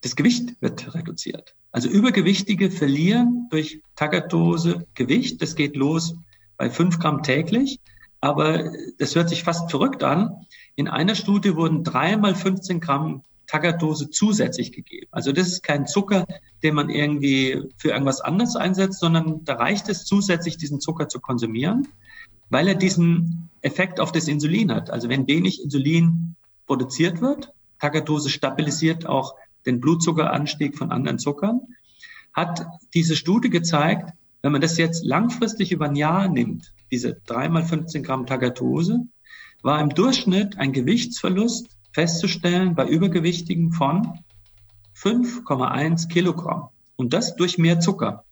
das 0.00 0.14
Gewicht 0.14 0.60
wird 0.60 0.94
reduziert. 0.94 1.54
Also 1.72 1.88
Übergewichtige 1.88 2.70
verlieren 2.70 3.48
durch 3.50 3.82
Tagatose 3.96 4.86
Gewicht. 4.94 5.42
Das 5.42 5.54
geht 5.54 5.76
los 5.76 6.14
bei 6.56 6.70
fünf 6.70 6.98
Gramm 6.98 7.22
täglich. 7.22 7.80
Aber 8.20 8.72
das 8.98 9.14
hört 9.14 9.28
sich 9.28 9.42
fast 9.42 9.70
verrückt 9.70 10.02
an. 10.02 10.46
In 10.76 10.88
einer 10.88 11.14
Studie 11.14 11.56
wurden 11.56 11.84
dreimal 11.84 12.34
15 12.34 12.80
Gramm 12.80 13.24
Tagatose 13.48 14.10
zusätzlich 14.10 14.72
gegeben. 14.72 15.08
Also 15.10 15.32
das 15.32 15.48
ist 15.48 15.62
kein 15.62 15.86
Zucker, 15.86 16.26
den 16.62 16.74
man 16.74 16.90
irgendwie 16.90 17.62
für 17.78 17.90
irgendwas 17.90 18.20
anderes 18.20 18.54
einsetzt, 18.54 19.00
sondern 19.00 19.44
da 19.44 19.54
reicht 19.54 19.88
es 19.88 20.04
zusätzlich, 20.04 20.58
diesen 20.58 20.80
Zucker 20.80 21.08
zu 21.08 21.18
konsumieren, 21.18 21.88
weil 22.50 22.68
er 22.68 22.74
diesen 22.74 23.48
Effekt 23.62 24.00
auf 24.00 24.12
das 24.12 24.28
Insulin 24.28 24.70
hat. 24.72 24.90
Also 24.90 25.08
wenn 25.08 25.26
wenig 25.26 25.62
Insulin 25.62 26.36
produziert 26.66 27.22
wird, 27.22 27.52
Tagatose 27.80 28.28
stabilisiert 28.28 29.06
auch 29.06 29.34
den 29.64 29.80
Blutzuckeranstieg 29.80 30.76
von 30.76 30.92
anderen 30.92 31.18
Zuckern, 31.18 31.60
hat 32.34 32.66
diese 32.92 33.16
Studie 33.16 33.50
gezeigt, 33.50 34.12
wenn 34.42 34.52
man 34.52 34.60
das 34.60 34.76
jetzt 34.76 35.04
langfristig 35.04 35.72
über 35.72 35.86
ein 35.86 35.96
Jahr 35.96 36.28
nimmt, 36.28 36.72
diese 36.90 37.14
dreimal 37.26 37.64
15 37.64 38.02
Gramm 38.02 38.26
Tagatose, 38.26 39.06
war 39.62 39.80
im 39.80 39.88
Durchschnitt 39.88 40.58
ein 40.58 40.72
Gewichtsverlust 40.72 41.77
festzustellen 41.98 42.76
bei 42.76 42.86
Übergewichtigen 42.86 43.72
von 43.72 44.20
5,1 44.96 46.06
Kilogramm. 46.06 46.68
Und 46.94 47.12
das 47.12 47.34
durch 47.34 47.58
mehr 47.58 47.80
Zucker. 47.80 48.22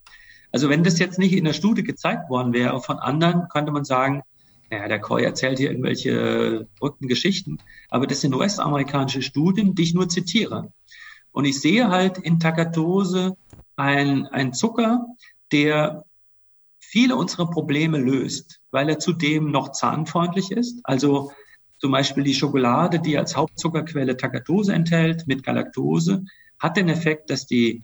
Also 0.53 0.69
wenn 0.69 0.85
das 0.85 1.01
jetzt 1.01 1.19
nicht 1.19 1.33
in 1.33 1.43
der 1.43 1.53
Studie 1.53 1.83
gezeigt 1.83 2.31
worden 2.31 2.53
wäre 2.53 2.81
von 2.81 3.01
anderen, 3.01 3.49
könnte 3.49 3.73
man 3.73 3.85
sagen, 3.85 4.23
ja, 4.71 4.87
der 4.87 5.01
Coy 5.01 5.25
erzählt 5.25 5.59
hier 5.59 5.71
irgendwelche 5.71 6.69
verrückten 6.79 7.09
Geschichten. 7.09 7.59
Aber 7.91 8.07
das 8.07 8.21
sind 8.21 8.37
US-amerikanische 8.37 9.23
Studien, 9.23 9.75
die 9.75 9.83
ich 9.83 9.95
nur 9.95 10.09
zitiere. 10.09 10.73
Und 11.33 11.45
ich 11.45 11.61
sehe 11.61 11.89
halt 11.89 12.19
in 12.19 12.39
Takatose 12.39 13.37
ein, 13.75 14.27
ein 14.27 14.53
Zucker, 14.53 15.07
der 15.51 16.05
viele 16.79 17.17
unserer 17.17 17.51
Probleme 17.51 17.99
löst, 17.99 18.61
weil 18.71 18.89
er 18.89 19.01
zudem 19.01 19.51
noch 19.51 19.73
zahnfreundlich 19.73 20.53
ist. 20.53 20.79
Also 20.85 21.33
zum 21.79 21.93
Beispiel 21.93 22.25
die 22.25 22.35
Schokolade, 22.35 22.99
die 23.01 23.19
als 23.19 23.37
Hauptzuckerquelle 23.37 24.17
Takatose 24.17 24.73
enthält 24.73 25.27
mit 25.27 25.43
Galaktose, 25.43 26.25
hat 26.59 26.77
den 26.77 26.89
Effekt, 26.89 27.31
dass 27.31 27.47
die 27.47 27.83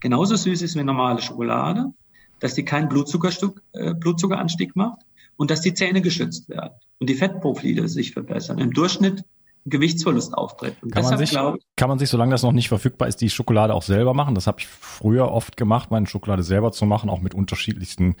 genauso 0.00 0.36
süß 0.36 0.62
ist 0.62 0.76
wie 0.76 0.82
normale 0.82 1.20
Schokolade, 1.20 1.92
dass 2.40 2.54
die 2.54 2.64
keinen 2.64 2.88
Blutzuckerstück, 2.88 3.62
äh, 3.72 3.94
Blutzuckeranstieg 3.94 4.76
macht 4.76 5.00
und 5.36 5.50
dass 5.50 5.60
die 5.60 5.74
Zähne 5.74 6.00
geschützt 6.00 6.48
werden 6.48 6.74
und 6.98 7.10
die 7.10 7.14
Fettprofile 7.14 7.88
sich 7.88 8.12
verbessern. 8.12 8.58
Im 8.58 8.72
Durchschnitt 8.72 9.24
Gewichtsverlust 9.66 10.32
auftritt. 10.32 10.76
Und 10.80 10.92
kann, 10.92 11.02
man 11.02 11.18
sich, 11.18 11.32
ich, 11.32 11.38
kann 11.74 11.88
man 11.88 11.98
sich, 11.98 12.08
solange 12.08 12.30
das 12.30 12.44
noch 12.44 12.52
nicht 12.52 12.68
verfügbar 12.68 13.08
ist, 13.08 13.20
die 13.20 13.28
Schokolade 13.28 13.74
auch 13.74 13.82
selber 13.82 14.14
machen? 14.14 14.36
Das 14.36 14.46
habe 14.46 14.60
ich 14.60 14.68
früher 14.68 15.30
oft 15.32 15.56
gemacht, 15.56 15.90
meine 15.90 16.06
Schokolade 16.06 16.44
selber 16.44 16.70
zu 16.70 16.86
machen, 16.86 17.10
auch 17.10 17.20
mit 17.20 17.34
unterschiedlichsten 17.34 18.14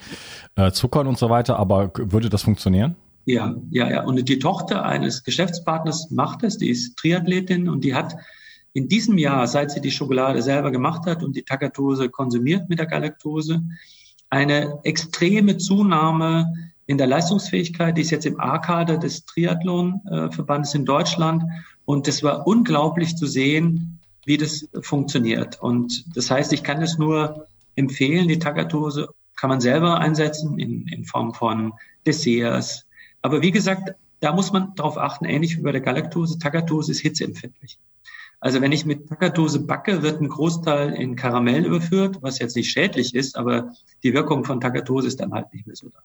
äh, 0.56 0.72
Zuckern 0.72 1.06
und 1.06 1.18
so 1.18 1.30
weiter. 1.30 1.56
Aber 1.58 1.92
würde 1.94 2.28
das 2.28 2.42
funktionieren? 2.42 2.96
Ja, 3.26 3.56
ja, 3.70 3.90
ja. 3.90 4.04
Und 4.04 4.28
die 4.28 4.38
Tochter 4.38 4.84
eines 4.84 5.24
Geschäftspartners 5.24 6.10
macht 6.10 6.44
es, 6.44 6.58
die 6.58 6.70
ist 6.70 6.96
Triathletin 6.96 7.68
und 7.68 7.82
die 7.82 7.94
hat 7.94 8.16
in 8.72 8.88
diesem 8.88 9.18
Jahr, 9.18 9.48
seit 9.48 9.72
sie 9.72 9.80
die 9.80 9.90
Schokolade 9.90 10.42
selber 10.42 10.70
gemacht 10.70 11.06
hat 11.06 11.24
und 11.24 11.34
die 11.34 11.42
Takatose 11.42 12.08
konsumiert 12.08 12.68
mit 12.68 12.78
der 12.78 12.86
Galaktose, 12.86 13.62
eine 14.30 14.78
extreme 14.84 15.56
Zunahme 15.56 16.70
in 16.86 16.98
der 16.98 17.08
Leistungsfähigkeit. 17.08 17.96
Die 17.96 18.02
ist 18.02 18.10
jetzt 18.10 18.26
im 18.26 18.38
A-Kader 18.38 18.96
des 18.96 19.24
Triathlon-Verbandes 19.24 20.74
in 20.74 20.84
Deutschland. 20.84 21.42
Und 21.84 22.06
es 22.06 22.22
war 22.22 22.46
unglaublich 22.46 23.16
zu 23.16 23.26
sehen, 23.26 23.98
wie 24.24 24.36
das 24.36 24.68
funktioniert. 24.82 25.60
Und 25.60 26.04
das 26.16 26.30
heißt, 26.30 26.52
ich 26.52 26.62
kann 26.62 26.80
es 26.82 26.96
nur 26.96 27.46
empfehlen, 27.74 28.28
die 28.28 28.38
Takatose 28.38 29.08
kann 29.36 29.50
man 29.50 29.60
selber 29.60 29.98
einsetzen 29.98 30.58
in, 30.58 30.86
in 30.88 31.04
Form 31.04 31.34
von 31.34 31.72
Desserts, 32.06 32.86
aber 33.26 33.42
wie 33.42 33.50
gesagt, 33.50 33.94
da 34.20 34.32
muss 34.32 34.52
man 34.52 34.74
darauf 34.76 34.96
achten, 34.96 35.24
ähnlich 35.24 35.58
wie 35.58 35.62
bei 35.62 35.72
der 35.72 35.80
Galaktose. 35.80 36.38
Tagatose 36.38 36.92
ist 36.92 37.00
hitzeempfindlich. 37.00 37.78
Also 38.38 38.60
wenn 38.60 38.70
ich 38.70 38.86
mit 38.86 39.08
Tagatose 39.08 39.60
backe, 39.60 40.02
wird 40.02 40.20
ein 40.20 40.28
Großteil 40.28 40.92
in 40.94 41.16
Karamell 41.16 41.64
überführt, 41.64 42.18
was 42.20 42.38
jetzt 42.38 42.54
nicht 42.54 42.70
schädlich 42.70 43.16
ist, 43.16 43.36
aber 43.36 43.72
die 44.04 44.14
Wirkung 44.14 44.44
von 44.44 44.60
Tagatose 44.60 45.08
ist 45.08 45.20
dann 45.20 45.32
halt 45.32 45.52
nicht 45.52 45.66
mehr 45.66 45.74
so 45.74 45.88
da. 45.88 45.98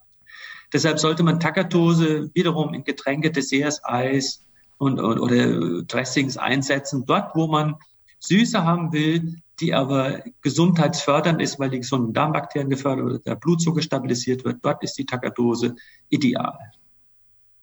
Deshalb 0.72 0.98
sollte 0.98 1.22
man 1.22 1.38
Tagatose 1.38 2.30
wiederum 2.34 2.74
in 2.74 2.82
Getränke, 2.82 3.30
Desserts, 3.30 3.84
Eis 3.84 4.44
und, 4.78 4.98
und, 4.98 5.20
oder 5.20 5.82
Dressings 5.82 6.36
einsetzen, 6.36 7.04
dort, 7.06 7.36
wo 7.36 7.46
man 7.46 7.76
Süße 8.18 8.64
haben 8.64 8.92
will, 8.92 9.36
die 9.60 9.74
aber 9.74 10.24
gesundheitsfördernd 10.40 11.40
ist, 11.40 11.60
weil 11.60 11.70
die 11.70 11.78
gesunden 11.78 12.12
Darmbakterien 12.12 12.68
gefördert 12.68 13.06
wird, 13.06 13.26
der 13.26 13.36
Blutzucker 13.36 13.80
stabilisiert 13.80 14.44
wird. 14.44 14.58
Dort 14.62 14.82
ist 14.82 14.98
die 14.98 15.06
Tagatose 15.06 15.76
ideal. 16.08 16.58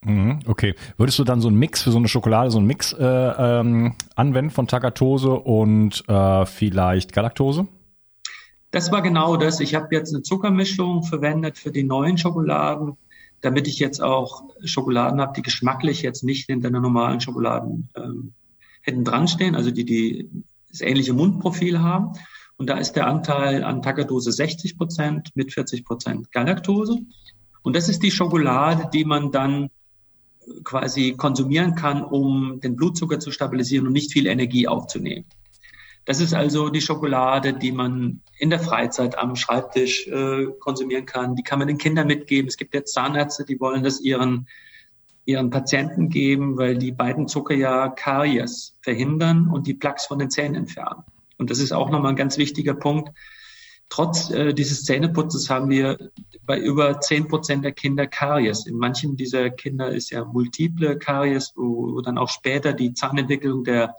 Mhm, 0.05 0.39
okay. 0.47 0.75
Würdest 0.97 1.19
du 1.19 1.23
dann 1.23 1.41
so 1.41 1.49
einen 1.49 1.57
Mix 1.57 1.83
für 1.83 1.91
so 1.91 1.97
eine 1.97 2.07
Schokolade, 2.07 2.51
so 2.51 2.57
einen 2.57 2.67
Mix 2.67 2.93
äh, 2.93 3.03
ähm, 3.05 3.95
anwenden 4.15 4.51
von 4.51 4.67
Tagatose 4.67 5.31
und 5.31 6.03
äh, 6.07 6.45
vielleicht 6.45 7.13
Galaktose? 7.13 7.67
Das 8.71 8.91
war 8.91 9.01
genau 9.01 9.35
das. 9.35 9.59
Ich 9.59 9.75
habe 9.75 9.87
jetzt 9.95 10.13
eine 10.13 10.23
Zuckermischung 10.23 11.03
verwendet 11.03 11.57
für 11.57 11.71
die 11.71 11.83
neuen 11.83 12.17
Schokoladen 12.17 12.97
damit 13.41 13.67
ich 13.67 13.79
jetzt 13.79 14.01
auch 14.01 14.43
Schokoladen 14.63 15.21
habe, 15.21 15.33
die 15.35 15.41
geschmacklich 15.41 16.01
jetzt 16.01 16.23
nicht 16.23 16.47
hinter 16.47 16.67
einer 16.67 16.81
normalen 16.81 17.21
Schokoladen 17.21 17.89
ähm, 17.95 18.33
hinten 18.81 19.05
dran 19.05 19.27
stehen, 19.27 19.55
also 19.55 19.71
die, 19.71 19.85
die 19.85 20.29
das 20.69 20.81
ähnliche 20.81 21.13
Mundprofil 21.13 21.79
haben. 21.79 22.13
Und 22.57 22.69
da 22.69 22.77
ist 22.77 22.93
der 22.93 23.07
Anteil 23.07 23.63
an 23.63 23.81
Tagadose 23.81 24.31
60 24.31 24.77
Prozent 24.77 25.29
mit 25.35 25.53
40 25.53 25.85
Prozent 25.85 26.31
Galaktose. 26.31 26.97
Und 27.61 27.75
das 27.75 27.87
ist 27.87 28.03
die 28.03 28.11
Schokolade, 28.11 28.89
die 28.93 29.05
man 29.05 29.31
dann 29.31 29.69
quasi 30.63 31.13
konsumieren 31.15 31.75
kann, 31.75 32.03
um 32.03 32.59
den 32.61 32.75
Blutzucker 32.75 33.19
zu 33.19 33.31
stabilisieren 33.31 33.87
und 33.87 33.93
nicht 33.93 34.11
viel 34.11 34.27
Energie 34.27 34.67
aufzunehmen. 34.67 35.25
Das 36.05 36.19
ist 36.19 36.33
also 36.33 36.69
die 36.69 36.81
Schokolade, 36.81 37.53
die 37.53 37.71
man 37.71 38.21
in 38.39 38.49
der 38.49 38.59
Freizeit 38.59 39.17
am 39.17 39.35
Schreibtisch 39.35 40.07
äh, 40.07 40.47
konsumieren 40.59 41.05
kann. 41.05 41.35
Die 41.35 41.43
kann 41.43 41.59
man 41.59 41.67
den 41.67 41.77
Kindern 41.77 42.07
mitgeben. 42.07 42.47
Es 42.47 42.57
gibt 42.57 42.73
jetzt 42.73 42.93
Zahnärzte, 42.93 43.45
die 43.45 43.59
wollen 43.59 43.83
das 43.83 44.01
ihren, 44.01 44.47
ihren 45.25 45.51
Patienten 45.51 46.09
geben, 46.09 46.57
weil 46.57 46.77
die 46.77 46.91
beiden 46.91 47.27
Zucker 47.27 47.53
ja 47.53 47.89
Karies 47.89 48.75
verhindern 48.81 49.49
und 49.51 49.67
die 49.67 49.75
Plaques 49.75 50.07
von 50.07 50.17
den 50.17 50.31
Zähnen 50.31 50.55
entfernen. 50.55 51.03
Und 51.37 51.51
das 51.51 51.59
ist 51.59 51.71
auch 51.71 51.91
nochmal 51.91 52.13
ein 52.13 52.17
ganz 52.17 52.39
wichtiger 52.39 52.73
Punkt. 52.73 53.11
Trotz 53.89 54.29
äh, 54.31 54.53
dieses 54.53 54.85
Zähneputzes 54.85 55.49
haben 55.49 55.69
wir 55.69 56.11
bei 56.49 56.59
über 56.59 56.99
zehn 56.99 57.27
Prozent 57.27 57.63
der 57.63 57.73
Kinder 57.73 58.07
Karies. 58.07 58.65
In 58.65 58.75
manchen 58.75 59.15
dieser 59.15 59.51
Kinder 59.51 59.91
ist 59.91 60.09
ja 60.09 60.25
multiple 60.25 60.97
Karies, 60.97 61.53
wo, 61.55 61.93
wo 61.93 62.01
dann 62.01 62.17
auch 62.17 62.29
später 62.29 62.73
die 62.73 62.95
Zahnentwicklung 62.95 63.63
der 63.63 63.95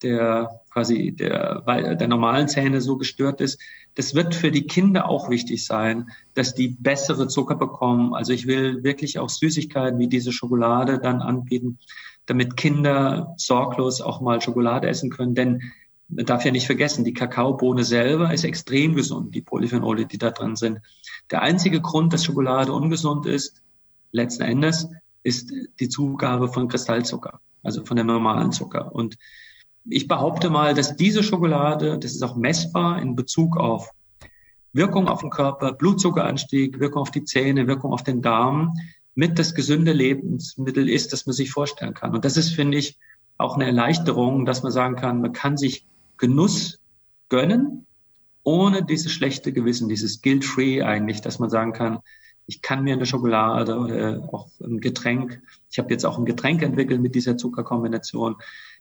der 0.00 0.60
quasi 0.70 1.10
der, 1.12 1.62
der 1.96 2.08
normalen 2.08 2.46
Zähne 2.46 2.80
so 2.80 2.96
gestört 2.96 3.40
ist. 3.40 3.60
Das 3.96 4.14
wird 4.14 4.34
für 4.34 4.52
die 4.52 4.66
Kinder 4.66 5.08
auch 5.08 5.28
wichtig 5.28 5.66
sein, 5.66 6.10
dass 6.34 6.54
die 6.54 6.68
bessere 6.68 7.26
Zucker 7.26 7.56
bekommen. 7.56 8.14
Also 8.14 8.32
ich 8.32 8.46
will 8.46 8.84
wirklich 8.84 9.18
auch 9.18 9.28
Süßigkeiten 9.28 9.98
wie 9.98 10.08
diese 10.08 10.32
Schokolade 10.32 11.00
dann 11.00 11.20
anbieten, 11.20 11.78
damit 12.26 12.56
Kinder 12.56 13.34
sorglos 13.36 14.00
auch 14.00 14.20
mal 14.20 14.40
Schokolade 14.40 14.88
essen 14.88 15.10
können. 15.10 15.34
Denn 15.34 15.72
man 16.14 16.26
darf 16.26 16.44
ja 16.44 16.50
nicht 16.50 16.66
vergessen, 16.66 17.04
die 17.04 17.14
Kakaobohne 17.14 17.84
selber 17.84 18.32
ist 18.32 18.44
extrem 18.44 18.94
gesund, 18.94 19.34
die 19.34 19.40
Polyphenole, 19.40 20.06
die 20.06 20.18
da 20.18 20.30
drin 20.30 20.56
sind. 20.56 20.80
Der 21.30 21.42
einzige 21.42 21.80
Grund, 21.80 22.12
dass 22.12 22.24
Schokolade 22.24 22.72
ungesund 22.72 23.26
ist, 23.26 23.62
letzten 24.12 24.42
Endes, 24.42 24.88
ist 25.22 25.52
die 25.80 25.88
Zugabe 25.88 26.48
von 26.48 26.68
Kristallzucker, 26.68 27.40
also 27.62 27.84
von 27.84 27.96
dem 27.96 28.08
normalen 28.08 28.52
Zucker. 28.52 28.94
Und 28.94 29.16
ich 29.84 30.06
behaupte 30.06 30.50
mal, 30.50 30.74
dass 30.74 30.96
diese 30.96 31.22
Schokolade, 31.22 31.98
das 31.98 32.12
ist 32.12 32.22
auch 32.22 32.36
messbar 32.36 33.00
in 33.00 33.16
Bezug 33.16 33.56
auf 33.56 33.90
Wirkung 34.74 35.08
auf 35.08 35.20
den 35.20 35.30
Körper, 35.30 35.72
Blutzuckeranstieg, 35.72 36.80
Wirkung 36.80 37.02
auf 37.02 37.10
die 37.10 37.24
Zähne, 37.24 37.66
Wirkung 37.66 37.92
auf 37.92 38.02
den 38.02 38.22
Darm, 38.22 38.74
mit 39.14 39.38
das 39.38 39.54
gesunde 39.54 39.92
Lebensmittel 39.92 40.88
ist, 40.88 41.12
das 41.12 41.26
man 41.26 41.34
sich 41.34 41.50
vorstellen 41.50 41.94
kann. 41.94 42.14
Und 42.14 42.24
das 42.24 42.36
ist, 42.36 42.54
finde 42.54 42.78
ich, 42.78 42.98
auch 43.36 43.56
eine 43.56 43.66
Erleichterung, 43.66 44.46
dass 44.46 44.62
man 44.62 44.72
sagen 44.72 44.96
kann, 44.96 45.20
man 45.20 45.32
kann 45.32 45.56
sich 45.56 45.86
Genuss 46.22 46.78
gönnen, 47.28 47.84
ohne 48.44 48.84
dieses 48.84 49.10
schlechte 49.10 49.52
Gewissen, 49.52 49.88
dieses 49.88 50.22
guilt-free 50.22 50.80
eigentlich, 50.80 51.20
dass 51.20 51.40
man 51.40 51.50
sagen 51.50 51.72
kann, 51.72 51.98
ich 52.46 52.62
kann 52.62 52.84
mir 52.84 52.94
eine 52.94 53.06
Schokolade 53.06 53.76
oder 53.76 54.28
auch 54.32 54.48
ein 54.60 54.80
Getränk, 54.80 55.42
ich 55.68 55.80
habe 55.80 55.90
jetzt 55.90 56.06
auch 56.06 56.18
ein 56.18 56.24
Getränk 56.24 56.62
entwickelt 56.62 57.00
mit 57.00 57.16
dieser 57.16 57.36
Zuckerkombination, 57.36 58.36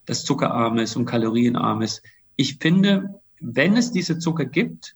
das 0.05 0.23
zuckerarm 0.23 0.77
ist 0.77 0.95
und 0.95 1.05
kalorienarm 1.05 1.81
ist. 1.81 2.03
Ich 2.35 2.57
finde, 2.57 3.19
wenn 3.39 3.75
es 3.75 3.91
diese 3.91 4.19
Zucker 4.19 4.45
gibt, 4.45 4.95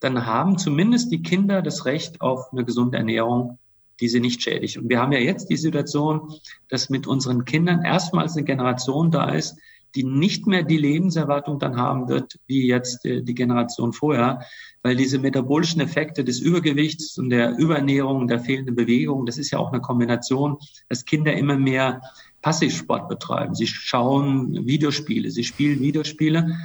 dann 0.00 0.26
haben 0.26 0.58
zumindest 0.58 1.12
die 1.12 1.22
Kinder 1.22 1.62
das 1.62 1.84
Recht 1.84 2.20
auf 2.20 2.52
eine 2.52 2.64
gesunde 2.64 2.98
Ernährung, 2.98 3.58
die 4.00 4.08
sie 4.08 4.20
nicht 4.20 4.42
schädigt. 4.42 4.78
Und 4.78 4.88
wir 4.88 5.00
haben 5.00 5.12
ja 5.12 5.20
jetzt 5.20 5.48
die 5.48 5.56
Situation, 5.56 6.34
dass 6.68 6.90
mit 6.90 7.06
unseren 7.06 7.44
Kindern 7.44 7.84
erstmals 7.84 8.36
eine 8.36 8.44
Generation 8.44 9.12
da 9.12 9.28
ist, 9.28 9.56
die 9.94 10.04
nicht 10.04 10.46
mehr 10.46 10.62
die 10.62 10.76
Lebenserwartung 10.76 11.58
dann 11.58 11.76
haben 11.76 12.08
wird, 12.08 12.38
wie 12.46 12.66
jetzt 12.66 13.04
äh, 13.04 13.22
die 13.22 13.34
Generation 13.34 13.92
vorher, 13.92 14.40
weil 14.82 14.96
diese 14.96 15.18
metabolischen 15.18 15.80
Effekte 15.80 16.24
des 16.24 16.40
Übergewichts 16.40 17.16
und 17.18 17.30
der 17.30 17.56
Überernährung 17.56 18.26
der 18.26 18.40
fehlenden 18.40 18.74
Bewegung, 18.74 19.26
das 19.26 19.38
ist 19.38 19.50
ja 19.50 19.58
auch 19.58 19.72
eine 19.72 19.80
Kombination, 19.80 20.58
dass 20.88 21.04
Kinder 21.04 21.32
immer 21.34 21.56
mehr 21.56 22.02
Passivsport 22.42 23.08
betreiben. 23.08 23.54
Sie 23.54 23.66
schauen 23.66 24.66
Videospiele, 24.66 25.30
sie 25.30 25.44
spielen 25.44 25.80
Videospiele. 25.80 26.58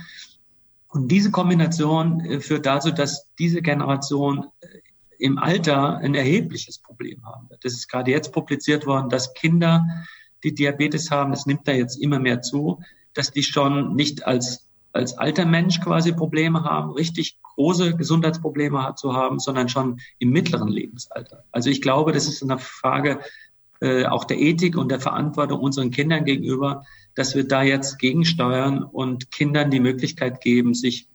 Und 0.89 1.09
diese 1.09 1.31
Kombination 1.31 2.19
äh, 2.21 2.39
führt 2.41 2.65
dazu, 2.65 2.91
dass 2.91 3.27
diese 3.37 3.61
Generation 3.61 4.47
äh, 4.59 4.67
im 5.19 5.37
Alter 5.37 5.97
ein 5.97 6.15
erhebliches 6.15 6.79
Problem 6.79 7.25
haben 7.25 7.49
wird. 7.49 7.63
Das 7.63 7.73
ist 7.73 7.87
gerade 7.87 8.11
jetzt 8.11 8.33
publiziert 8.33 8.87
worden, 8.87 9.09
dass 9.09 9.33
Kinder, 9.33 9.85
die 10.43 10.53
Diabetes 10.53 11.11
haben, 11.11 11.31
das 11.31 11.45
nimmt 11.45 11.67
da 11.67 11.73
jetzt 11.73 11.97
immer 11.97 12.19
mehr 12.19 12.41
zu, 12.41 12.79
dass 13.13 13.31
die 13.31 13.43
schon 13.43 13.95
nicht 13.95 14.25
als 14.25 14.65
als 14.91 15.17
alter 15.19 15.45
Mensch 15.45 15.81
quasi 15.81 16.13
Probleme 16.13 16.63
haben, 16.63 16.91
richtig 16.91 17.37
große 17.43 17.95
Gesundheitsprobleme 17.95 18.95
zu 18.95 19.13
haben, 19.13 19.37
sondern 19.37 19.69
schon 19.69 19.99
im 20.17 20.31
mittleren 20.31 20.67
Lebensalter. 20.67 21.43
Also 21.51 21.69
ich 21.69 21.81
glaube, 21.81 22.11
das 22.11 22.27
ist 22.27 22.41
eine 22.41 22.57
Frage 22.57 23.19
äh, 23.81 24.05
auch 24.05 24.25
der 24.25 24.39
Ethik 24.39 24.77
und 24.77 24.89
der 24.89 24.99
Verantwortung 24.99 25.59
unseren 25.59 25.91
Kindern 25.91 26.25
gegenüber, 26.25 26.83
dass 27.15 27.35
wir 27.35 27.47
da 27.47 27.63
jetzt 27.63 27.99
gegensteuern 27.99 28.83
und 28.83 29.31
Kindern 29.31 29.71
die 29.71 29.79
Möglichkeit 29.79 30.41
geben, 30.41 30.73
sich 30.73 31.07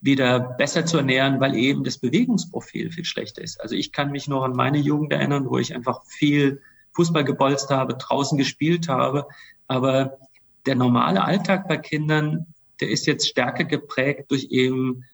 wieder 0.00 0.40
besser 0.40 0.84
zu 0.84 0.96
ernähren, 0.96 1.38
weil 1.40 1.54
eben 1.54 1.84
das 1.84 1.98
Bewegungsprofil 1.98 2.90
viel 2.90 3.04
schlechter 3.04 3.42
ist. 3.42 3.60
Also 3.60 3.76
ich 3.76 3.92
kann 3.92 4.10
mich 4.10 4.26
noch 4.26 4.42
an 4.42 4.52
meine 4.52 4.78
Jugend 4.78 5.12
erinnern, 5.12 5.48
wo 5.48 5.58
ich 5.58 5.76
einfach 5.76 6.04
viel 6.06 6.60
Fußball 6.94 7.24
gebolzt 7.24 7.70
habe, 7.70 7.94
draußen 7.94 8.36
gespielt 8.36 8.88
habe. 8.88 9.26
Aber 9.68 10.18
der 10.66 10.74
normale 10.74 11.24
Alltag 11.24 11.68
bei 11.68 11.76
Kindern, 11.76 12.46
der 12.80 12.90
ist 12.90 13.06
jetzt 13.06 13.28
stärker 13.28 13.64
geprägt 13.64 14.30
durch 14.30 14.48
eben 14.50 15.04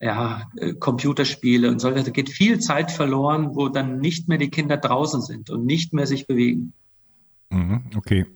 ja, 0.00 0.50
äh, 0.56 0.72
Computerspiele 0.74 1.68
und 1.68 1.80
so. 1.80 1.90
Da 1.90 2.02
geht 2.02 2.30
viel 2.30 2.58
Zeit 2.58 2.90
verloren, 2.90 3.54
wo 3.54 3.68
dann 3.68 3.98
nicht 3.98 4.28
mehr 4.28 4.38
die 4.38 4.50
Kinder 4.50 4.76
draußen 4.76 5.20
sind 5.20 5.50
und 5.50 5.66
nicht 5.66 5.92
mehr 5.92 6.06
sich 6.06 6.26
bewegen. 6.26 6.72
Mhm, 7.50 7.90
okay. 7.96 8.26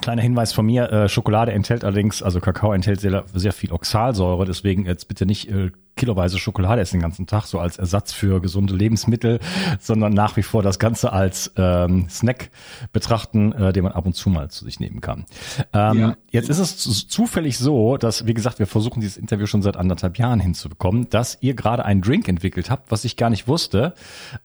Kleiner 0.00 0.22
Hinweis 0.22 0.52
von 0.52 0.66
mir, 0.66 0.90
äh, 0.90 1.08
Schokolade 1.08 1.52
enthält 1.52 1.84
allerdings, 1.84 2.22
also 2.22 2.40
Kakao 2.40 2.72
enthält 2.72 3.00
sehr, 3.00 3.24
sehr 3.32 3.52
viel 3.52 3.72
Oxalsäure, 3.72 4.44
deswegen 4.44 4.86
jetzt 4.86 5.06
bitte 5.06 5.24
nicht 5.24 5.48
äh, 5.48 5.70
kiloweise 5.96 6.38
Schokolade 6.38 6.80
essen 6.80 6.96
den 6.98 7.02
ganzen 7.02 7.26
Tag, 7.26 7.44
so 7.44 7.58
als 7.58 7.78
Ersatz 7.78 8.12
für 8.12 8.40
gesunde 8.40 8.74
Lebensmittel, 8.74 9.40
sondern 9.80 10.12
nach 10.12 10.36
wie 10.36 10.42
vor 10.42 10.62
das 10.62 10.78
Ganze 10.78 11.12
als 11.12 11.52
ähm, 11.56 12.08
Snack 12.08 12.50
betrachten, 12.92 13.52
äh, 13.52 13.72
den 13.72 13.84
man 13.84 13.92
ab 13.92 14.06
und 14.06 14.14
zu 14.14 14.30
mal 14.30 14.50
zu 14.50 14.64
sich 14.64 14.80
nehmen 14.80 15.00
kann. 15.00 15.24
Ähm, 15.72 15.98
ja. 15.98 16.16
Jetzt 16.30 16.48
ist 16.48 16.58
es 16.58 17.08
zufällig 17.08 17.58
so, 17.58 17.96
dass, 17.96 18.26
wie 18.26 18.34
gesagt, 18.34 18.58
wir 18.58 18.66
versuchen 18.66 19.00
dieses 19.00 19.16
Interview 19.16 19.46
schon 19.46 19.62
seit 19.62 19.76
anderthalb 19.76 20.18
Jahren 20.18 20.40
hinzubekommen, 20.40 21.08
dass 21.10 21.38
ihr 21.40 21.54
gerade 21.54 21.84
einen 21.84 22.02
Drink 22.02 22.28
entwickelt 22.28 22.70
habt, 22.70 22.90
was 22.90 23.04
ich 23.04 23.16
gar 23.16 23.30
nicht 23.30 23.46
wusste. 23.46 23.94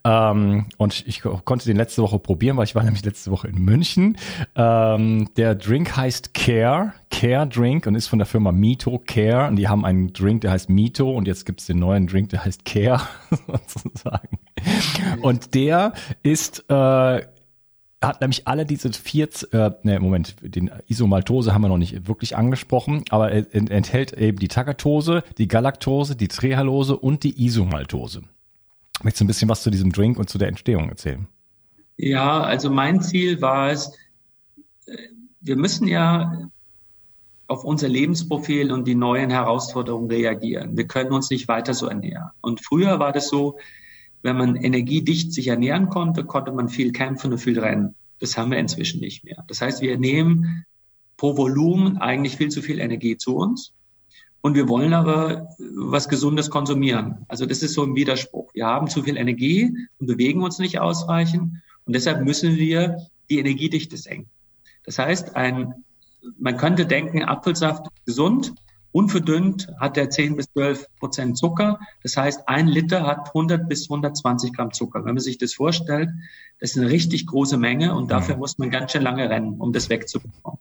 Ähm, 0.04 0.68
und 0.78 1.04
ich 1.08 1.22
konnte 1.22 1.66
den 1.66 1.78
letzte 1.78 2.02
Woche 2.02 2.20
probieren, 2.20 2.58
weil 2.58 2.66
ich 2.66 2.76
war 2.76 2.84
nämlich 2.84 3.04
letzte 3.04 3.32
Woche 3.32 3.48
in 3.48 3.60
München. 3.60 4.18
Ähm, 4.56 5.30
der 5.36 5.56
Drink 5.56 5.96
heißt 5.96 6.34
Care, 6.34 6.94
Care 7.12 7.48
Drink 7.48 7.88
und 7.88 7.96
ist 7.96 8.08
von 8.08 8.20
der 8.20 8.26
Firma 8.26 8.52
Mito 8.52 9.02
Care. 9.06 9.48
Und 9.48 9.56
die 9.56 9.68
haben 9.68 9.86
einen 9.86 10.14
Drink, 10.14 10.42
der 10.42 10.52
heißt 10.52 10.70
Mito 10.70 11.12
und 11.12 11.28
jetzt 11.28 11.46
gibt 11.46 11.62
es 11.62 11.68
den 11.68 11.80
neuen 11.80 12.08
Drink, 12.08 12.30
der 12.30 12.46
heißt 12.46 12.66
Care 12.66 13.02
sozusagen. 13.68 14.40
Und 15.22 15.54
der 15.56 15.94
ist 16.24 16.66
äh, 16.70 17.22
hat 18.02 18.22
nämlich 18.22 18.48
alle 18.48 18.66
diese 18.66 18.92
vier, 18.94 19.28
äh, 19.52 19.72
ne, 19.84 20.00
Moment, 20.00 20.36
den 20.42 20.72
Isomaltose 20.88 21.54
haben 21.54 21.62
wir 21.62 21.68
noch 21.68 21.78
nicht 21.78 22.08
wirklich 22.08 22.38
angesprochen, 22.38 23.04
aber 23.10 23.32
er 23.32 23.54
enthält 23.54 24.14
eben 24.14 24.40
die 24.40 24.48
Tagatose, 24.48 25.24
die 25.38 25.48
Galaktose, 25.48 26.16
die 26.16 26.30
Trehalose 26.30 26.96
und 26.96 27.24
die 27.24 27.46
Isomaltose. 27.46 28.22
Möchtest 29.04 29.22
du 29.22 29.26
ein 29.26 29.28
bisschen 29.28 29.50
was 29.50 29.64
zu 29.64 29.70
diesem 29.70 29.92
Drink 29.92 30.18
und 30.18 30.30
zu 30.30 30.38
der 30.38 30.48
Entstehung 30.48 30.90
erzählen? 30.90 31.28
Ja, 31.98 32.42
also 32.42 32.70
mein 32.70 33.02
Ziel 33.02 33.42
war 33.42 33.70
es, 33.70 33.92
äh, 34.86 34.96
wir 35.42 35.58
müssen 35.58 35.88
ja 35.88 36.50
auf 37.50 37.64
unser 37.64 37.90
Lebensprofil 37.90 38.72
und 38.72 38.88
die 38.88 38.96
neuen 38.96 39.32
Herausforderungen 39.32 40.10
reagieren. 40.10 40.78
Wir 40.78 40.86
können 40.86 41.12
uns 41.12 41.32
nicht 41.32 41.48
weiter 41.48 41.74
so 41.74 41.88
ernähren. 41.88 42.30
Und 42.42 42.64
früher 42.64 43.00
war 43.00 43.12
das 43.12 43.28
so, 43.28 43.58
wenn 44.22 44.38
man 44.38 44.56
energiedicht 44.56 45.34
sich 45.34 45.48
ernähren 45.48 45.90
konnte, 45.90 46.24
konnte 46.24 46.52
man 46.52 46.70
viel 46.70 46.92
kämpfen 46.92 47.32
und 47.32 47.40
viel 47.40 47.60
rennen. 47.60 47.96
Das 48.20 48.38
haben 48.38 48.52
wir 48.52 48.60
inzwischen 48.60 49.00
nicht 49.00 49.24
mehr. 49.24 49.44
Das 49.48 49.62
heißt, 49.62 49.82
wir 49.82 49.98
nehmen 49.98 50.64
pro 51.18 51.38
Volumen 51.38 51.98
eigentlich 51.98 52.38
viel 52.38 52.50
zu 52.50 52.62
viel 52.62 52.80
Energie 52.80 53.18
zu 53.18 53.36
uns. 53.36 53.74
Und 54.42 54.54
wir 54.54 54.70
wollen 54.70 54.94
aber 54.94 55.50
was 55.58 56.08
Gesundes 56.08 56.52
konsumieren. 56.52 57.26
Also 57.28 57.48
das 57.48 57.64
ist 57.64 57.74
so 57.74 57.84
ein 57.84 57.96
Widerspruch. 57.96 58.54
Wir 58.54 58.68
haben 58.68 58.88
zu 58.88 59.02
viel 59.02 59.18
Energie 59.18 59.76
und 59.98 60.06
bewegen 60.06 60.44
uns 60.44 60.60
nicht 60.60 60.80
ausreichend. 60.80 61.54
Und 61.86 61.94
deshalb 61.94 62.24
müssen 62.24 62.58
wir 62.58 62.98
die 63.30 63.40
Energiedichte 63.40 63.98
senken. 63.98 64.30
Das 64.86 65.00
heißt, 65.00 65.36
ein 65.36 65.84
man 66.38 66.58
könnte 66.58 66.86
denken, 66.86 67.24
Apfelsaft 67.24 67.88
gesund, 68.06 68.54
Unverdünnt 68.92 69.68
hat 69.80 69.98
er 69.98 70.10
10 70.10 70.36
bis 70.36 70.52
12 70.54 70.88
Prozent 71.00 71.38
Zucker. 71.38 71.80
Das 72.02 72.18
heißt, 72.18 72.50
ein 72.50 72.68
Liter 72.68 73.06
hat 73.06 73.28
100 73.28 73.70
bis 73.70 73.84
120 73.84 74.52
Gramm 74.54 74.74
Zucker. 74.74 75.06
Wenn 75.06 75.14
man 75.14 75.20
sich 75.20 75.38
das 75.38 75.54
vorstellt, 75.54 76.10
das 76.60 76.72
ist 76.72 76.78
eine 76.78 76.90
richtig 76.90 77.28
große 77.28 77.58
Menge 77.58 77.94
und 77.96 78.10
dafür 78.10 78.36
muss 78.38 78.58
man 78.58 78.72
ganz 78.72 78.92
schön 78.92 79.04
lange 79.04 79.30
rennen, 79.30 79.62
um 79.62 79.74
das 79.74 79.90
wegzubekommen. 79.90 80.60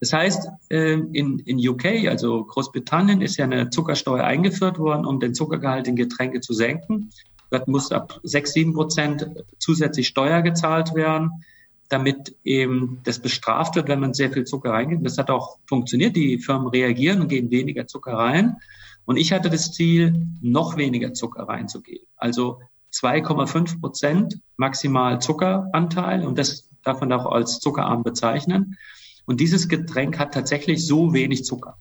Das 0.00 0.14
heißt, 0.14 0.48
ähm, 0.70 1.10
in, 1.12 1.38
in 1.40 1.58
UK, 1.58 2.08
also 2.08 2.44
Großbritannien, 2.44 3.20
ist 3.20 3.36
ja 3.36 3.44
eine 3.44 3.68
Zuckersteuer 3.68 4.24
eingeführt 4.24 4.78
worden, 4.78 5.04
um 5.04 5.20
den 5.20 5.34
Zuckergehalt 5.34 5.86
in 5.86 5.96
Getränke 5.96 6.40
zu 6.40 6.54
senken. 6.54 7.10
Dort 7.50 7.68
muss 7.68 7.92
ab 7.92 8.18
6, 8.22 8.52
7 8.54 8.72
Prozent 8.72 9.28
zusätzlich 9.58 10.06
Steuer 10.06 10.40
gezahlt 10.40 10.94
werden 10.94 11.44
damit 11.90 12.36
eben 12.44 13.00
das 13.04 13.18
bestraft 13.18 13.74
wird, 13.74 13.88
wenn 13.88 14.00
man 14.00 14.14
sehr 14.14 14.32
viel 14.32 14.44
Zucker 14.44 14.70
reingibt. 14.70 15.04
Das 15.04 15.18
hat 15.18 15.28
auch 15.28 15.58
funktioniert. 15.66 16.16
Die 16.16 16.38
Firmen 16.38 16.68
reagieren 16.68 17.20
und 17.20 17.28
geben 17.28 17.50
weniger 17.50 17.86
Zucker 17.86 18.14
rein. 18.14 18.56
Und 19.04 19.16
ich 19.16 19.32
hatte 19.32 19.50
das 19.50 19.72
Ziel, 19.72 20.26
noch 20.40 20.76
weniger 20.76 21.12
Zucker 21.12 21.42
reinzugeben. 21.42 22.06
Also 22.16 22.60
2,5 22.92 23.80
Prozent 23.80 24.40
maximal 24.56 25.20
Zuckeranteil. 25.20 26.24
Und 26.24 26.38
das 26.38 26.68
darf 26.84 27.00
man 27.00 27.12
auch 27.12 27.26
als 27.26 27.58
zuckerarm 27.58 28.04
bezeichnen. 28.04 28.78
Und 29.26 29.40
dieses 29.40 29.68
Getränk 29.68 30.18
hat 30.18 30.32
tatsächlich 30.32 30.86
so 30.86 31.12
wenig 31.12 31.44
Zucker. 31.44 31.76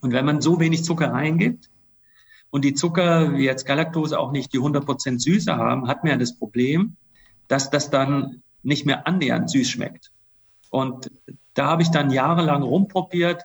Und 0.00 0.12
wenn 0.12 0.24
man 0.24 0.40
so 0.40 0.58
wenig 0.58 0.84
Zucker 0.84 1.12
reingibt 1.12 1.68
und 2.48 2.64
die 2.64 2.72
Zucker, 2.72 3.36
wie 3.36 3.44
jetzt 3.44 3.66
Galaktose, 3.66 4.18
auch 4.18 4.32
nicht 4.32 4.54
die 4.54 4.58
100 4.58 4.86
Prozent 4.86 5.20
Süße 5.20 5.54
haben, 5.54 5.86
hat 5.86 6.02
man 6.02 6.12
ja 6.12 6.18
das 6.18 6.38
Problem, 6.38 6.96
dass 7.46 7.68
das 7.68 7.90
dann 7.90 8.42
nicht 8.68 8.86
mehr 8.86 9.06
annähernd 9.06 9.50
süß 9.50 9.68
schmeckt. 9.68 10.12
Und 10.70 11.10
da 11.54 11.66
habe 11.66 11.82
ich 11.82 11.88
dann 11.88 12.10
jahrelang 12.10 12.62
rumprobiert, 12.62 13.42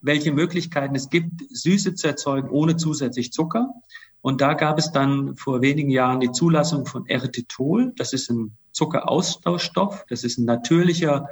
welche 0.00 0.32
Möglichkeiten 0.32 0.94
es 0.94 1.10
gibt, 1.10 1.42
Süße 1.50 1.94
zu 1.94 2.06
erzeugen 2.06 2.48
ohne 2.48 2.76
zusätzlich 2.76 3.32
Zucker. 3.32 3.74
Und 4.20 4.40
da 4.40 4.54
gab 4.54 4.78
es 4.78 4.92
dann 4.92 5.36
vor 5.36 5.62
wenigen 5.62 5.90
Jahren 5.90 6.20
die 6.20 6.30
Zulassung 6.30 6.86
von 6.86 7.06
Erythritol. 7.06 7.92
Das 7.96 8.12
ist 8.12 8.30
ein 8.30 8.56
Zuckeraustauschstoff. 8.70 10.06
Das 10.08 10.22
ist 10.22 10.38
ein 10.38 10.44
natürlicher 10.44 11.28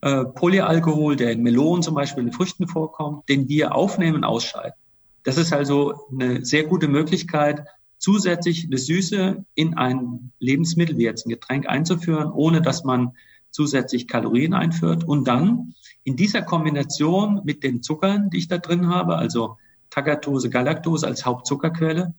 äh, 0.00 0.24
Polyalkohol, 0.24 1.16
der 1.16 1.32
in 1.32 1.42
Melonen 1.42 1.82
zum 1.82 1.94
Beispiel 1.94 2.24
in 2.24 2.32
Früchten 2.32 2.68
vorkommt, 2.68 3.28
den 3.28 3.48
wir 3.48 3.74
aufnehmen 3.74 4.16
und 4.16 4.24
ausscheiden. 4.24 4.78
Das 5.24 5.38
ist 5.38 5.52
also 5.52 6.06
eine 6.12 6.44
sehr 6.44 6.64
gute 6.64 6.86
Möglichkeit, 6.86 7.66
zusätzlich 8.04 8.66
eine 8.66 8.76
Süße 8.76 9.46
in 9.54 9.78
ein 9.78 10.30
Lebensmittel, 10.38 10.98
wie 10.98 11.04
jetzt 11.04 11.24
ein 11.24 11.30
Getränk 11.30 11.66
einzuführen, 11.66 12.30
ohne 12.30 12.60
dass 12.60 12.84
man 12.84 13.16
zusätzlich 13.50 14.08
Kalorien 14.08 14.52
einführt 14.52 15.04
und 15.04 15.26
dann 15.26 15.74
in 16.02 16.14
dieser 16.14 16.42
Kombination 16.42 17.40
mit 17.44 17.62
den 17.62 17.82
Zuckern, 17.82 18.28
die 18.28 18.36
ich 18.36 18.48
da 18.48 18.58
drin 18.58 18.88
habe, 18.88 19.16
also 19.16 19.56
Tagatose, 19.88 20.50
Galaktose 20.50 21.06
als 21.06 21.24
Hauptzuckerquelle, 21.24 22.12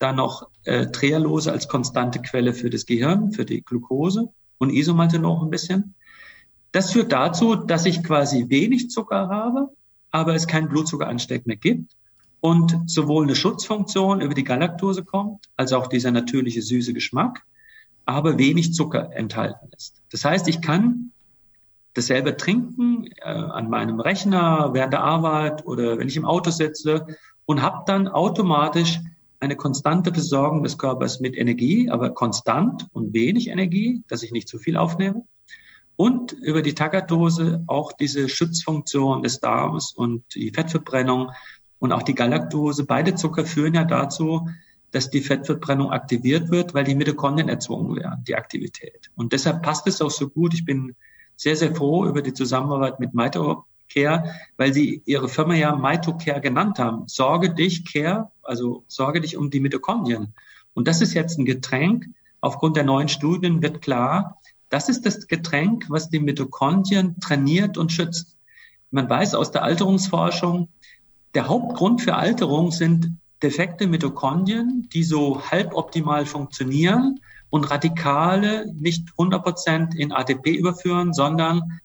dann 0.00 0.16
noch 0.16 0.48
äh, 0.64 0.86
Trehalose 0.86 1.52
als 1.52 1.68
konstante 1.68 2.20
Quelle 2.20 2.52
für 2.52 2.68
das 2.68 2.84
Gehirn, 2.84 3.30
für 3.30 3.44
die 3.44 3.62
Glucose 3.62 4.32
und 4.58 4.70
Isomaltol 4.70 5.20
noch 5.20 5.44
ein 5.44 5.50
bisschen. 5.50 5.94
Das 6.72 6.90
führt 6.90 7.12
dazu, 7.12 7.54
dass 7.54 7.86
ich 7.86 8.02
quasi 8.02 8.46
wenig 8.48 8.90
Zucker 8.90 9.28
habe, 9.28 9.68
aber 10.10 10.34
es 10.34 10.48
keinen 10.48 10.68
Blutzuckeransteck 10.68 11.46
mehr 11.46 11.56
gibt 11.56 11.94
und 12.40 12.78
sowohl 12.86 13.24
eine 13.24 13.34
Schutzfunktion 13.34 14.20
über 14.20 14.34
die 14.34 14.44
Galaktose 14.44 15.04
kommt, 15.04 15.46
als 15.56 15.72
auch 15.72 15.88
dieser 15.88 16.10
natürliche 16.10 16.62
süße 16.62 16.92
Geschmack, 16.92 17.44
aber 18.04 18.38
wenig 18.38 18.74
Zucker 18.74 19.12
enthalten 19.12 19.68
ist. 19.76 20.00
Das 20.10 20.24
heißt, 20.24 20.48
ich 20.48 20.60
kann 20.60 21.12
dasselbe 21.94 22.36
trinken 22.36 23.06
äh, 23.16 23.24
an 23.24 23.68
meinem 23.68 24.00
Rechner 24.00 24.70
während 24.72 24.92
der 24.92 25.02
Arbeit 25.02 25.66
oder 25.66 25.98
wenn 25.98 26.08
ich 26.08 26.16
im 26.16 26.24
Auto 26.24 26.50
sitze 26.50 27.06
und 27.44 27.60
habe 27.62 27.82
dann 27.86 28.08
automatisch 28.08 29.00
eine 29.40 29.56
konstante 29.56 30.12
Versorgung 30.12 30.62
des 30.62 30.78
Körpers 30.78 31.20
mit 31.20 31.36
Energie, 31.36 31.90
aber 31.90 32.10
konstant 32.10 32.86
und 32.92 33.14
wenig 33.14 33.48
Energie, 33.48 34.02
dass 34.08 34.22
ich 34.22 34.32
nicht 34.32 34.48
zu 34.48 34.58
viel 34.58 34.76
aufnehme. 34.76 35.24
Und 35.96 36.32
über 36.32 36.62
die 36.62 36.74
Tagatose 36.74 37.64
auch 37.66 37.92
diese 37.92 38.28
Schutzfunktion 38.28 39.22
des 39.22 39.40
Darms 39.40 39.92
und 39.92 40.22
die 40.34 40.50
Fettverbrennung 40.50 41.30
und 41.78 41.92
auch 41.92 42.02
die 42.02 42.14
Galaktose, 42.14 42.84
beide 42.84 43.14
Zucker 43.14 43.44
führen 43.44 43.74
ja 43.74 43.84
dazu, 43.84 44.48
dass 44.90 45.10
die 45.10 45.20
Fettverbrennung 45.20 45.90
aktiviert 45.90 46.50
wird, 46.50 46.74
weil 46.74 46.84
die 46.84 46.94
Mitochondrien 46.94 47.48
erzwungen 47.48 47.96
werden, 47.96 48.24
die 48.26 48.36
Aktivität. 48.36 49.10
Und 49.16 49.32
deshalb 49.32 49.62
passt 49.62 49.86
es 49.86 50.00
auch 50.00 50.10
so 50.10 50.28
gut. 50.28 50.54
Ich 50.54 50.64
bin 50.64 50.94
sehr, 51.36 51.56
sehr 51.56 51.74
froh 51.74 52.06
über 52.06 52.22
die 52.22 52.32
Zusammenarbeit 52.32 52.98
mit 52.98 53.14
MitoCare, 53.14 54.34
weil 54.56 54.72
sie 54.72 55.02
ihre 55.04 55.28
Firma 55.28 55.54
ja 55.54 55.76
MitoCare 55.76 56.40
genannt 56.40 56.78
haben. 56.78 57.04
Sorge 57.06 57.54
dich, 57.54 57.84
Care, 57.90 58.30
also 58.42 58.84
sorge 58.88 59.20
dich 59.20 59.36
um 59.36 59.50
die 59.50 59.60
Mitochondrien. 59.60 60.34
Und 60.74 60.88
das 60.88 61.00
ist 61.00 61.14
jetzt 61.14 61.38
ein 61.38 61.44
Getränk. 61.44 62.06
Aufgrund 62.40 62.76
der 62.76 62.84
neuen 62.84 63.08
Studien 63.08 63.62
wird 63.62 63.82
klar, 63.82 64.40
das 64.70 64.88
ist 64.88 65.06
das 65.06 65.26
Getränk, 65.26 65.86
was 65.88 66.08
die 66.08 66.20
Mitochondrien 66.20 67.20
trainiert 67.20 67.78
und 67.78 67.92
schützt. 67.92 68.36
Man 68.90 69.08
weiß 69.08 69.34
aus 69.34 69.50
der 69.50 69.64
Alterungsforschung, 69.64 70.68
der 71.34 71.48
Hauptgrund 71.48 72.02
für 72.02 72.14
Alterung 72.14 72.70
sind 72.70 73.10
defekte 73.42 73.86
Mitochondrien, 73.86 74.88
die 74.92 75.04
so 75.04 75.42
halboptimal 75.50 76.26
funktionieren 76.26 77.20
und 77.50 77.70
Radikale 77.70 78.72
nicht 78.74 79.08
100 79.12 79.42
Prozent 79.42 79.94
in 79.94 80.12
ATP 80.12 80.48
überführen, 80.48 81.12
sondern 81.12 81.80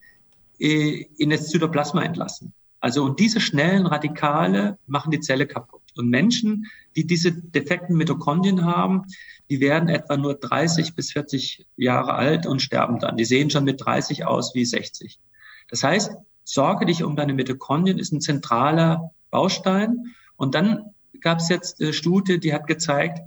äh, 0.58 1.06
in 1.16 1.30
das 1.30 1.48
Zytoplasma 1.48 2.02
entlassen. 2.02 2.52
Also 2.80 3.04
und 3.04 3.18
diese 3.18 3.40
schnellen 3.40 3.86
Radikale 3.86 4.78
machen 4.86 5.10
die 5.10 5.20
Zelle 5.20 5.46
kaputt. 5.46 5.80
Und 5.96 6.10
Menschen, 6.10 6.66
die 6.96 7.06
diese 7.06 7.32
defekten 7.32 7.96
Mitochondrien 7.96 8.64
haben, 8.64 9.04
die 9.48 9.60
werden 9.60 9.88
etwa 9.88 10.16
nur 10.16 10.34
30 10.34 10.94
bis 10.94 11.12
40 11.12 11.66
Jahre 11.76 12.14
alt 12.14 12.46
und 12.46 12.60
sterben 12.60 12.98
dann. 12.98 13.16
Die 13.16 13.24
sehen 13.24 13.48
schon 13.50 13.64
mit 13.64 13.84
30 13.84 14.26
aus 14.26 14.54
wie 14.54 14.64
60. 14.64 15.18
Das 15.68 15.82
heißt, 15.82 16.12
sorge 16.44 16.86
dich 16.86 17.04
um 17.04 17.16
deine 17.16 17.32
Mitochondrien 17.32 17.98
ist 17.98 18.12
ein 18.12 18.20
zentraler 18.20 19.13
Baustein. 19.34 20.14
Und 20.36 20.54
dann 20.54 20.94
gab 21.20 21.38
es 21.40 21.48
jetzt 21.48 21.80
eine 21.80 21.92
Studie, 21.92 22.38
die 22.38 22.54
hat 22.54 22.68
gezeigt, 22.68 23.18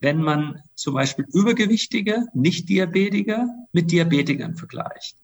wenn 0.00 0.22
man 0.22 0.62
zum 0.74 0.94
Beispiel 0.94 1.26
Übergewichtige, 1.32 2.26
Nicht-Diabetiker 2.32 3.46
mit 3.72 3.90
Diabetikern 3.90 4.56
vergleicht, 4.56 5.16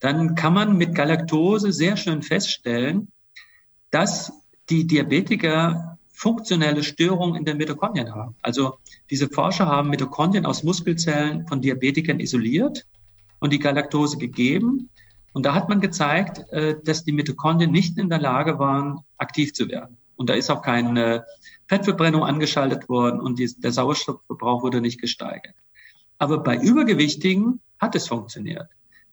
dann 0.00 0.34
kann 0.34 0.54
man 0.54 0.76
mit 0.76 0.96
Galaktose 0.96 1.72
sehr 1.72 1.96
schön 1.96 2.22
feststellen, 2.22 3.08
dass 3.92 4.32
die 4.68 4.84
Diabetiker 4.86 5.96
funktionelle 6.12 6.82
Störungen 6.82 7.36
in 7.36 7.44
den 7.44 7.58
Mitochondrien 7.58 8.12
haben. 8.12 8.34
Also 8.42 8.78
diese 9.10 9.28
Forscher 9.28 9.66
haben 9.66 9.90
Mitochondrien 9.90 10.46
aus 10.46 10.64
Muskelzellen 10.64 11.46
von 11.46 11.60
Diabetikern 11.60 12.18
isoliert 12.18 12.84
und 13.38 13.52
die 13.52 13.60
Galaktose 13.60 14.18
gegeben 14.18 14.90
und 15.32 15.46
da 15.46 15.54
hat 15.54 15.68
man 15.68 15.80
gezeigt, 15.80 16.50
äh, 16.52 16.76
dass 16.82 17.04
die 17.04 17.12
Mitochondrien 17.12 17.70
nicht 17.70 17.98
in 17.98 18.08
der 18.08 18.20
Lage 18.20 18.58
waren, 18.58 19.00
aktiv 19.16 19.52
zu 19.52 19.68
werden. 19.68 19.96
Und 20.16 20.28
da 20.30 20.34
ist 20.34 20.50
auch 20.50 20.62
keine 20.62 21.24
Fettverbrennung 21.68 22.24
angeschaltet 22.24 22.88
worden 22.88 23.20
und 23.20 23.38
der 23.38 23.72
Sauerstoffverbrauch 23.72 24.62
wurde 24.62 24.80
nicht 24.80 25.00
gesteigert. 25.00 25.54
Aber 26.18 26.42
bei 26.42 26.56
Übergewichtigen 26.56 27.60
hat 27.78 27.94
es 27.94 28.08
funktioniert. 28.08 28.68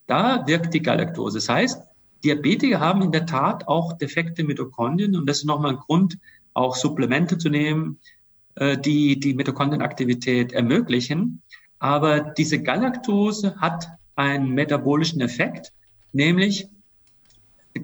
Da 0.08 0.48
wirkt 0.48 0.74
die 0.74 0.82
Galaktose. 0.82 1.38
Das 1.38 1.50
heißt, 1.50 1.84
Diabetiker 2.24 2.80
haben 2.80 3.04
in 3.04 3.12
der 3.12 3.28
Tat 3.28 3.68
auch 3.68 3.94
defekte 3.94 4.44
Mitochondrien 4.44 5.16
und 5.16 5.28
das 5.28 5.40
ist 5.40 5.46
nochmal 5.46 5.74
ein 5.74 5.80
Grund, 5.80 6.18
auch 6.54 6.76
Supplemente 6.76 7.38
zu 7.38 7.50
nehmen, 7.50 8.00
äh, 8.56 8.78
die 8.78 9.20
die 9.20 9.36
Mitochondrienaktivität 9.36 10.54
ermöglichen. 10.54 11.44
Aber 11.78 12.20
diese 12.20 12.64
Galaktose 12.64 13.56
hat 13.58 13.90
einen 14.16 14.52
metabolischen 14.52 15.22
Effekt, 15.22 15.74
Nämlich, 16.16 16.70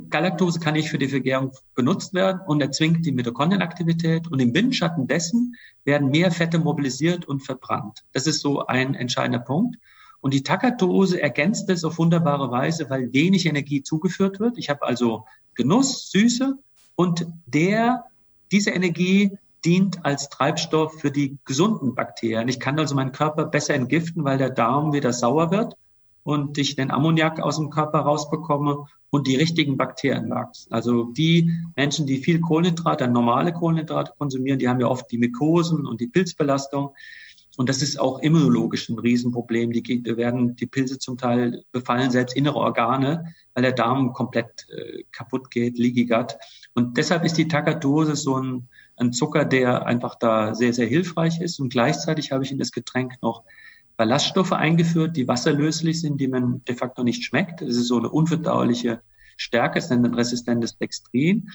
Galaktose 0.09 0.61
kann 0.61 0.75
nicht 0.75 0.87
für 0.87 0.97
die 0.97 1.09
Vergärung 1.09 1.51
benutzt 1.75 2.13
werden 2.13 2.39
und 2.47 2.61
erzwingt 2.61 3.05
die 3.05 3.11
Mitochondrienaktivität 3.11 4.31
und 4.31 4.39
im 4.39 4.53
Windschatten 4.53 5.05
dessen 5.05 5.57
werden 5.83 6.11
mehr 6.11 6.31
Fette 6.31 6.57
mobilisiert 6.57 7.25
und 7.25 7.41
verbrannt. 7.41 8.05
Das 8.13 8.27
ist 8.27 8.39
so 8.39 8.65
ein 8.65 8.95
entscheidender 8.95 9.39
Punkt. 9.39 9.75
Und 10.21 10.33
die 10.33 10.43
Takatose 10.43 11.21
ergänzt 11.21 11.69
es 11.69 11.83
auf 11.83 11.97
wunderbare 11.97 12.49
Weise, 12.51 12.89
weil 12.89 13.11
wenig 13.11 13.47
Energie 13.47 13.83
zugeführt 13.83 14.39
wird. 14.39 14.57
Ich 14.57 14.69
habe 14.69 14.83
also 14.83 15.25
Genuss, 15.55 16.09
Süße 16.11 16.57
und 16.95 17.27
der, 17.45 18.05
diese 18.49 18.69
Energie 18.69 19.37
dient 19.65 20.05
als 20.05 20.29
Treibstoff 20.29 21.01
für 21.01 21.11
die 21.11 21.37
gesunden 21.43 21.95
Bakterien. 21.95 22.47
Ich 22.47 22.61
kann 22.61 22.79
also 22.79 22.95
meinen 22.95 23.11
Körper 23.11 23.43
besser 23.43 23.73
entgiften, 23.73 24.23
weil 24.23 24.37
der 24.37 24.51
Darm 24.51 24.93
wieder 24.93 25.11
sauer 25.11 25.51
wird 25.51 25.75
und 26.23 26.57
ich 26.57 26.75
den 26.75 26.91
Ammoniak 26.91 27.39
aus 27.39 27.57
dem 27.57 27.69
Körper 27.69 27.99
rausbekomme 27.99 28.85
und 29.09 29.27
die 29.27 29.35
richtigen 29.35 29.77
Bakterien 29.77 30.29
wachsen. 30.29 30.71
Also 30.71 31.03
die 31.03 31.51
Menschen, 31.75 32.05
die 32.05 32.17
viel 32.17 32.39
Kohlenhydrate, 32.39 33.07
normale 33.07 33.53
Kohlenhydrate 33.53 34.13
konsumieren, 34.17 34.59
die 34.59 34.69
haben 34.69 34.79
ja 34.79 34.87
oft 34.87 35.11
die 35.11 35.17
Mykosen 35.17 35.85
und 35.85 35.99
die 35.99 36.07
Pilzbelastung. 36.07 36.93
Und 37.57 37.67
das 37.67 37.81
ist 37.81 37.99
auch 37.99 38.19
immunologisch 38.19 38.87
ein 38.89 38.97
Riesenproblem. 38.97 39.73
Die, 39.73 39.83
die 39.83 40.17
werden 40.17 40.55
die 40.55 40.67
Pilze 40.67 40.97
zum 40.97 41.17
Teil 41.17 41.65
befallen 41.73 42.09
selbst 42.09 42.35
innere 42.35 42.55
Organe, 42.55 43.33
weil 43.53 43.63
der 43.63 43.73
Darm 43.73 44.13
komplett 44.13 44.67
äh, 44.69 45.03
kaputt 45.11 45.51
geht, 45.51 45.77
Leaky 45.77 46.05
Gut. 46.05 46.37
Und 46.73 46.97
deshalb 46.97 47.25
ist 47.25 47.37
die 47.37 47.49
Takatose 47.49 48.15
so 48.15 48.37
ein, 48.37 48.69
ein 48.95 49.11
Zucker, 49.11 49.43
der 49.43 49.85
einfach 49.85 50.15
da 50.15 50.55
sehr, 50.55 50.73
sehr 50.73 50.87
hilfreich 50.87 51.41
ist. 51.41 51.59
Und 51.59 51.69
gleichzeitig 51.69 52.31
habe 52.31 52.45
ich 52.45 52.51
in 52.51 52.57
das 52.57 52.71
Getränk 52.71 53.21
noch 53.21 53.43
Ballaststoffe 54.01 54.53
eingeführt, 54.53 55.15
die 55.15 55.27
wasserlöslich 55.27 56.01
sind, 56.01 56.19
die 56.19 56.27
man 56.27 56.63
de 56.65 56.75
facto 56.75 57.03
nicht 57.03 57.23
schmeckt. 57.23 57.61
Das 57.61 57.75
ist 57.75 57.87
so 57.87 57.99
eine 57.99 58.09
unverdauliche 58.09 59.01
Stärke, 59.37 59.75
das 59.75 59.91
nennt 59.91 60.01
man 60.01 60.15
resistentes 60.15 60.75
Dextrin. 60.79 61.51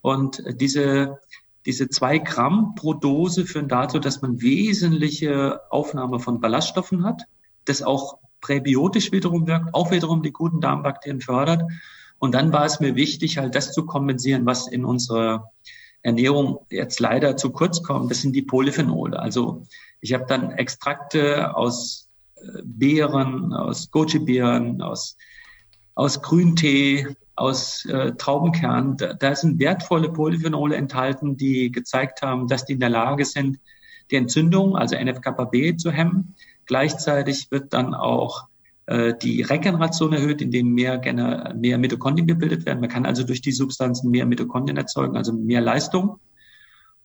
Und 0.00 0.42
diese 0.60 1.20
diese 1.66 1.88
zwei 1.88 2.18
Gramm 2.18 2.74
pro 2.74 2.94
Dose 2.94 3.46
führen 3.46 3.68
dazu, 3.68 4.00
dass 4.00 4.22
man 4.22 4.42
wesentliche 4.42 5.60
Aufnahme 5.70 6.18
von 6.18 6.40
Ballaststoffen 6.40 7.04
hat, 7.04 7.22
das 7.64 7.80
auch 7.82 8.18
präbiotisch 8.40 9.12
wiederum 9.12 9.46
wirkt, 9.46 9.72
auch 9.72 9.92
wiederum 9.92 10.24
die 10.24 10.32
guten 10.32 10.60
Darmbakterien 10.60 11.20
fördert. 11.20 11.62
Und 12.18 12.34
dann 12.34 12.52
war 12.52 12.64
es 12.64 12.80
mir 12.80 12.96
wichtig, 12.96 13.38
halt 13.38 13.54
das 13.54 13.72
zu 13.72 13.86
kompensieren, 13.86 14.46
was 14.46 14.66
in 14.66 14.84
unserer 14.84 15.52
Ernährung 16.02 16.58
jetzt 16.70 16.98
leider 16.98 17.36
zu 17.36 17.50
kurz 17.50 17.84
kommt. 17.84 18.10
Das 18.10 18.20
sind 18.20 18.34
die 18.34 18.42
Polyphenole. 18.42 19.18
Also 19.18 19.62
ich 20.04 20.12
habe 20.12 20.26
dann 20.28 20.52
Extrakte 20.52 21.56
aus 21.56 22.10
äh, 22.36 22.60
Beeren, 22.62 23.54
aus 23.54 23.90
Goji-Beeren, 23.90 24.82
aus, 24.82 25.16
aus 25.94 26.20
Grüntee, 26.20 27.06
aus 27.36 27.86
äh, 27.86 28.12
Traubenkern. 28.12 28.98
Da, 28.98 29.14
da 29.14 29.34
sind 29.34 29.58
wertvolle 29.58 30.12
Polyphenole 30.12 30.76
enthalten, 30.76 31.38
die 31.38 31.72
gezeigt 31.72 32.20
haben, 32.20 32.48
dass 32.48 32.66
die 32.66 32.74
in 32.74 32.80
der 32.80 32.90
Lage 32.90 33.24
sind, 33.24 33.58
die 34.10 34.16
Entzündung, 34.16 34.76
also 34.76 34.94
NF-kappa-B, 34.94 35.76
zu 35.76 35.90
hemmen. 35.90 36.34
Gleichzeitig 36.66 37.50
wird 37.50 37.72
dann 37.72 37.94
auch 37.94 38.48
äh, 38.84 39.14
die 39.22 39.40
Regeneration 39.40 40.12
erhöht, 40.12 40.42
indem 40.42 40.74
mehr, 40.74 41.00
mehr 41.54 41.78
Mitochondrien 41.78 42.26
gebildet 42.26 42.66
werden. 42.66 42.80
Man 42.80 42.90
kann 42.90 43.06
also 43.06 43.24
durch 43.24 43.40
die 43.40 43.52
Substanzen 43.52 44.10
mehr 44.10 44.26
Mitochondrien 44.26 44.76
erzeugen, 44.76 45.16
also 45.16 45.32
mehr 45.32 45.62
Leistung. 45.62 46.20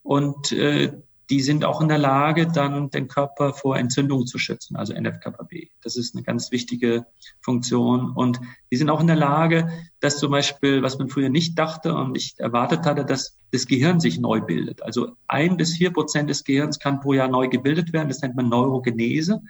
Und 0.04 0.52
äh, 0.52 0.92
die 1.30 1.42
sind 1.42 1.64
auch 1.64 1.80
in 1.80 1.88
der 1.88 2.00
Lage, 2.00 2.48
dann 2.48 2.90
den 2.90 3.08
Körper 3.08 3.54
vor 3.54 3.78
Entzündungen 3.78 4.26
zu 4.26 4.40
schützen, 4.40 4.76
also 4.76 4.94
NF-kappa-B. 4.94 5.68
Das 5.84 5.96
ist 5.96 6.16
eine 6.16 6.24
ganz 6.24 6.52
wichtige 6.52 7.06
Funktion. 7.42 8.12
Und 8.12 8.42
die 8.72 8.78
sind 8.78 8.90
auch 8.90 9.00
in 9.00 9.08
der 9.08 9.16
Lage, 9.16 9.70
dass 10.00 10.18
zum 10.18 10.32
Beispiel, 10.32 10.82
was 10.82 10.98
man 10.98 11.10
früher 11.10 11.30
nicht 11.30 11.58
dachte 11.60 11.94
und 11.94 12.14
nicht 12.14 12.40
erwartet 12.40 12.86
hatte, 12.86 13.06
dass 13.06 13.38
das 13.52 13.68
Gehirn 13.68 14.00
sich 14.00 14.20
neu 14.20 14.42
bildet. 14.42 14.82
Also 14.82 15.12
ein 15.28 15.58
bis 15.58 15.78
vier 15.78 15.94
Prozent 15.94 16.30
des 16.30 16.44
Gehirns 16.44 16.80
kann 16.80 17.00
pro 17.00 17.14
Jahr 17.14 17.28
neu 17.28 17.48
gebildet 17.48 17.94
werden. 17.94 18.08
Das 18.08 18.22
nennt 18.22 18.36
man 18.36 18.50
Neurogenese. 18.50 19.42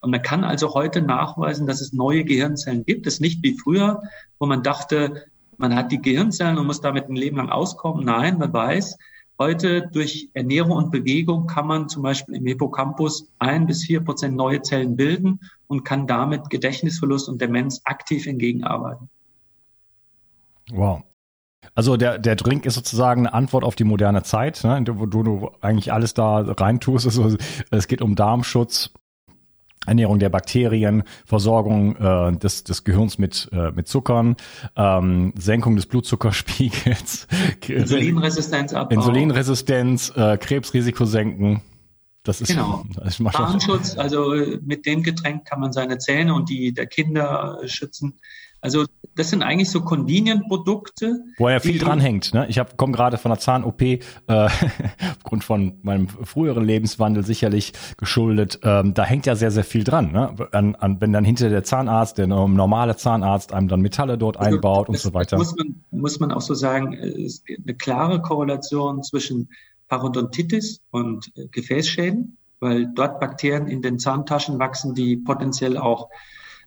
Und 0.00 0.10
man 0.10 0.22
kann 0.22 0.42
also 0.42 0.74
heute 0.74 1.02
nachweisen, 1.02 1.66
dass 1.66 1.80
es 1.80 1.92
neue 1.92 2.24
Gehirnzellen 2.24 2.84
gibt. 2.84 3.06
Das 3.06 3.14
ist 3.14 3.20
nicht 3.20 3.42
wie 3.44 3.56
früher, 3.56 4.02
wo 4.38 4.46
man 4.46 4.62
dachte, 4.62 5.26
man 5.56 5.74
hat 5.74 5.92
die 5.92 6.02
Gehirnzellen 6.02 6.58
und 6.58 6.66
muss 6.66 6.80
damit 6.80 7.08
ein 7.08 7.16
Leben 7.16 7.36
lang 7.36 7.48
auskommen. 7.48 8.04
Nein, 8.04 8.38
man 8.38 8.52
weiß, 8.52 8.98
Heute 9.38 9.88
durch 9.92 10.30
Ernährung 10.32 10.72
und 10.78 10.90
Bewegung 10.90 11.46
kann 11.46 11.66
man 11.66 11.88
zum 11.90 12.02
Beispiel 12.02 12.36
im 12.36 12.46
Hippocampus 12.46 13.28
ein 13.38 13.66
bis 13.66 13.84
vier 13.84 14.00
Prozent 14.02 14.34
neue 14.34 14.62
Zellen 14.62 14.96
bilden 14.96 15.40
und 15.66 15.84
kann 15.84 16.06
damit 16.06 16.48
Gedächtnisverlust 16.48 17.28
und 17.28 17.40
Demenz 17.40 17.82
aktiv 17.84 18.26
entgegenarbeiten. 18.26 19.10
Wow. 20.70 21.02
Also 21.74 21.98
der, 21.98 22.18
der 22.18 22.36
Drink 22.36 22.64
ist 22.64 22.74
sozusagen 22.74 23.26
eine 23.26 23.34
Antwort 23.34 23.64
auf 23.64 23.76
die 23.76 23.84
moderne 23.84 24.22
Zeit, 24.22 24.64
ne, 24.64 24.82
wo 24.88 25.06
du 25.06 25.50
eigentlich 25.60 25.92
alles 25.92 26.14
da 26.14 26.38
reintust. 26.38 27.06
Also 27.06 27.36
es 27.70 27.88
geht 27.88 28.00
um 28.00 28.14
Darmschutz, 28.14 28.92
Ernährung 29.86 30.18
der 30.18 30.28
Bakterien, 30.28 31.02
Versorgung 31.24 31.96
äh, 31.96 32.36
des, 32.36 32.64
des 32.64 32.84
Gehirns 32.84 33.18
mit, 33.18 33.48
äh, 33.52 33.70
mit 33.70 33.88
Zuckern, 33.88 34.36
ähm, 34.76 35.32
Senkung 35.36 35.76
des 35.76 35.86
Blutzuckerspiegels, 35.86 37.26
Insulinresistenz 37.68 38.74
abbauen. 38.74 38.98
Insulinresistenz, 38.98 40.12
äh, 40.16 40.36
Krebsrisiko 40.36 41.04
senken. 41.04 41.62
Das 42.22 42.40
ist 42.40 42.48
genau. 42.48 42.84
Das 42.96 43.18
Zahnschutz, 43.18 43.96
also 43.96 44.34
mit 44.62 44.84
dem 44.84 45.02
Getränk 45.02 45.44
kann 45.44 45.60
man 45.60 45.72
seine 45.72 45.98
Zähne 45.98 46.34
und 46.34 46.50
die 46.50 46.74
der 46.74 46.86
Kinder 46.86 47.60
schützen. 47.66 48.14
Also 48.60 48.84
das 49.14 49.30
sind 49.30 49.42
eigentlich 49.42 49.70
so 49.70 49.80
Convenient-Produkte. 49.80 51.20
Wo 51.38 51.48
ja 51.48 51.58
viel 51.58 51.78
dran 51.78 52.00
hängt. 52.00 52.34
Ne? 52.34 52.46
Ich 52.48 52.60
komme 52.76 52.92
gerade 52.92 53.16
von 53.16 53.32
einer 53.32 53.38
Zahn-OP, 53.38 53.80
äh, 53.82 53.98
aufgrund 55.16 55.44
von 55.44 55.78
meinem 55.82 56.08
früheren 56.08 56.64
Lebenswandel 56.64 57.24
sicherlich 57.24 57.72
geschuldet. 57.96 58.60
Ähm, 58.62 58.92
da 58.92 59.04
hängt 59.04 59.24
ja 59.26 59.34
sehr, 59.34 59.50
sehr 59.50 59.64
viel 59.64 59.84
dran. 59.84 60.12
Ne? 60.12 60.34
An, 60.52 60.74
an, 60.74 61.00
wenn 61.00 61.12
dann 61.12 61.24
hinter 61.24 61.48
der 61.48 61.64
Zahnarzt, 61.64 62.18
der 62.18 62.26
normale 62.26 62.96
Zahnarzt, 62.96 63.52
einem 63.54 63.68
dann 63.68 63.80
Metalle 63.80 64.18
dort 64.18 64.36
also, 64.36 64.56
einbaut 64.56 64.88
und 64.88 64.98
so 64.98 65.14
weiter. 65.14 65.38
Muss 65.38 65.56
man, 65.56 65.82
muss 65.90 66.20
man 66.20 66.32
auch 66.32 66.42
so 66.42 66.54
sagen, 66.54 66.92
es 66.92 67.42
gibt 67.44 67.66
eine 67.66 67.76
klare 67.76 68.20
Korrelation 68.20 69.02
zwischen 69.02 69.48
Parodontitis 69.88 70.80
und 70.90 71.32
äh, 71.36 71.46
Gefäßschäden, 71.48 72.36
weil 72.60 72.86
dort 72.94 73.20
Bakterien 73.20 73.66
in 73.66 73.80
den 73.80 73.98
Zahntaschen 73.98 74.58
wachsen, 74.58 74.94
die 74.94 75.16
potenziell 75.16 75.78
auch 75.78 76.08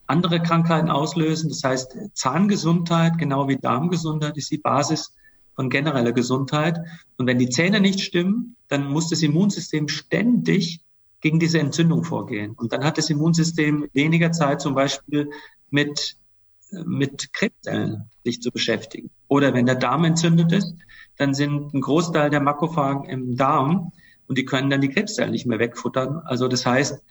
andere 0.10 0.42
Krankheiten 0.42 0.90
auslösen. 0.90 1.50
Das 1.50 1.64
heißt, 1.64 1.98
Zahngesundheit, 2.14 3.18
genau 3.18 3.48
wie 3.48 3.58
Darmgesundheit, 3.58 4.38
ist 4.38 4.52
die 4.52 4.58
Basis 4.58 5.14
von 5.56 5.70
genereller 5.70 6.14
Gesundheit. 6.14 6.80
Und 7.18 7.28
wenn 7.28 7.38
die 7.38 7.50
Zähne 7.50 7.80
nicht 7.80 8.02
stimmen, 8.02 8.56
dann 8.70 8.88
muss 8.88 9.10
das 9.10 9.22
Immunsystem 9.22 9.88
ständig 9.88 10.82
gegen 11.22 11.40
diese 11.40 11.60
Entzündung 11.60 12.04
vorgehen. 12.04 12.54
Und 12.54 12.74
dann 12.74 12.84
hat 12.84 12.98
das 12.98 13.10
Immunsystem 13.10 13.88
weniger 13.94 14.32
Zeit, 14.32 14.62
zum 14.62 14.74
Beispiel 14.74 15.30
mit, 15.70 16.16
mit 16.72 17.34
Krebszellen 17.34 18.10
sich 18.24 18.42
zu 18.42 18.52
beschäftigen. 18.52 19.12
Oder 19.28 19.54
wenn 19.54 19.66
der 19.66 19.76
Darm 19.76 20.06
entzündet 20.06 20.52
ist, 20.54 20.74
dann 21.18 21.34
sind 21.34 21.74
ein 21.74 21.82
Großteil 21.82 22.30
der 22.30 22.40
Makrophagen 22.40 23.04
im 23.10 23.36
Darm 23.36 23.92
und 24.28 24.38
die 24.38 24.46
können 24.46 24.70
dann 24.70 24.82
die 24.82 24.90
Krebszellen 24.90 25.32
nicht 25.32 25.46
mehr 25.46 25.60
wegfuttern. 25.60 26.22
Also 26.24 26.48
das 26.48 26.66
heißt, 26.66 27.04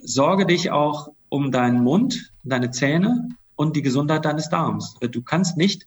sorge 0.00 0.46
dich 0.46 0.70
auch 0.70 1.10
um 1.28 1.50
deinen 1.50 1.82
Mund, 1.82 2.32
deine 2.44 2.70
Zähne 2.70 3.28
und 3.56 3.76
die 3.76 3.82
Gesundheit 3.82 4.24
deines 4.24 4.48
Darms. 4.48 4.96
Du 5.00 5.22
kannst 5.22 5.56
nicht 5.56 5.86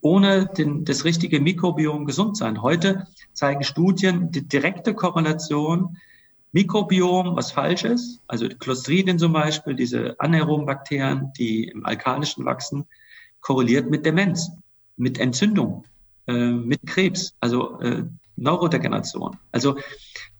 ohne 0.00 0.46
den, 0.46 0.84
das 0.84 1.04
richtige 1.04 1.40
Mikrobiom 1.40 2.04
gesund 2.06 2.36
sein. 2.36 2.62
Heute 2.62 3.06
zeigen 3.32 3.64
Studien 3.64 4.30
die 4.30 4.46
direkte 4.46 4.94
Korrelation 4.94 5.96
Mikrobiom, 6.52 7.36
was 7.36 7.52
falsch 7.52 7.84
ist, 7.84 8.20
also 8.28 8.48
Clostridien 8.48 9.18
zum 9.18 9.32
Beispiel, 9.32 9.74
diese 9.74 10.18
anaeroben 10.20 10.64
Bakterien, 10.64 11.32
die 11.36 11.64
im 11.64 11.84
Alkalischen 11.84 12.44
wachsen, 12.44 12.86
korreliert 13.40 13.90
mit 13.90 14.06
Demenz, 14.06 14.50
mit 14.96 15.18
Entzündung, 15.18 15.84
äh, 16.26 16.50
mit 16.50 16.86
Krebs, 16.86 17.34
also 17.40 17.78
äh, 17.80 18.04
Neurodegeneration. 18.36 19.36
Also 19.52 19.76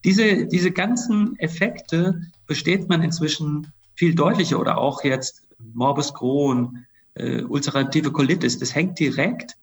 diese, 0.05 0.47
diese 0.47 0.71
ganzen 0.71 1.39
Effekte 1.39 2.23
besteht 2.47 2.89
man 2.89 3.03
inzwischen 3.03 3.73
viel 3.97 4.15
deutlicher 4.15 4.61
oder 4.61 4.79
auch 4.79 5.03
jetzt 5.05 5.43
Morbus 5.75 6.15
Crohn, 6.15 6.87
äh, 7.15 7.43
ulcerative 7.43 8.13
Colitis. 8.13 8.59
Das 8.59 8.75
hängt 8.75 8.99
direkt 8.99 9.57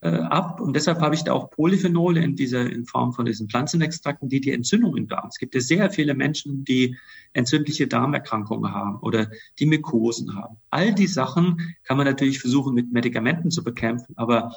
äh, 0.00 0.08
ab 0.08 0.60
und 0.60 0.74
deshalb 0.74 1.00
habe 1.00 1.14
ich 1.14 1.22
da 1.22 1.32
auch 1.32 1.50
Polyphenole 1.50 2.22
in 2.22 2.34
dieser 2.34 2.68
in 2.68 2.86
Form 2.86 3.12
von 3.12 3.24
diesen 3.24 3.48
Pflanzenextrakten, 3.48 4.28
die 4.28 4.40
die 4.40 4.52
Entzündung 4.52 4.96
im 4.96 5.08
Darm. 5.08 5.28
Es 5.28 5.38
gibt 5.38 5.54
ja 5.54 5.60
sehr 5.60 5.90
viele 5.90 6.14
Menschen, 6.14 6.64
die 6.64 6.96
entzündliche 7.34 7.86
Darmerkrankungen 7.86 8.72
haben 8.72 8.98
oder 8.98 9.30
die 9.58 9.66
Mykosen 9.66 10.34
haben. 10.34 10.56
All 10.70 10.94
die 10.94 11.06
Sachen 11.06 11.74
kann 11.84 11.96
man 11.96 12.06
natürlich 12.06 12.40
versuchen 12.40 12.74
mit 12.74 12.92
Medikamenten 12.92 13.50
zu 13.50 13.62
bekämpfen, 13.62 14.14
aber 14.16 14.52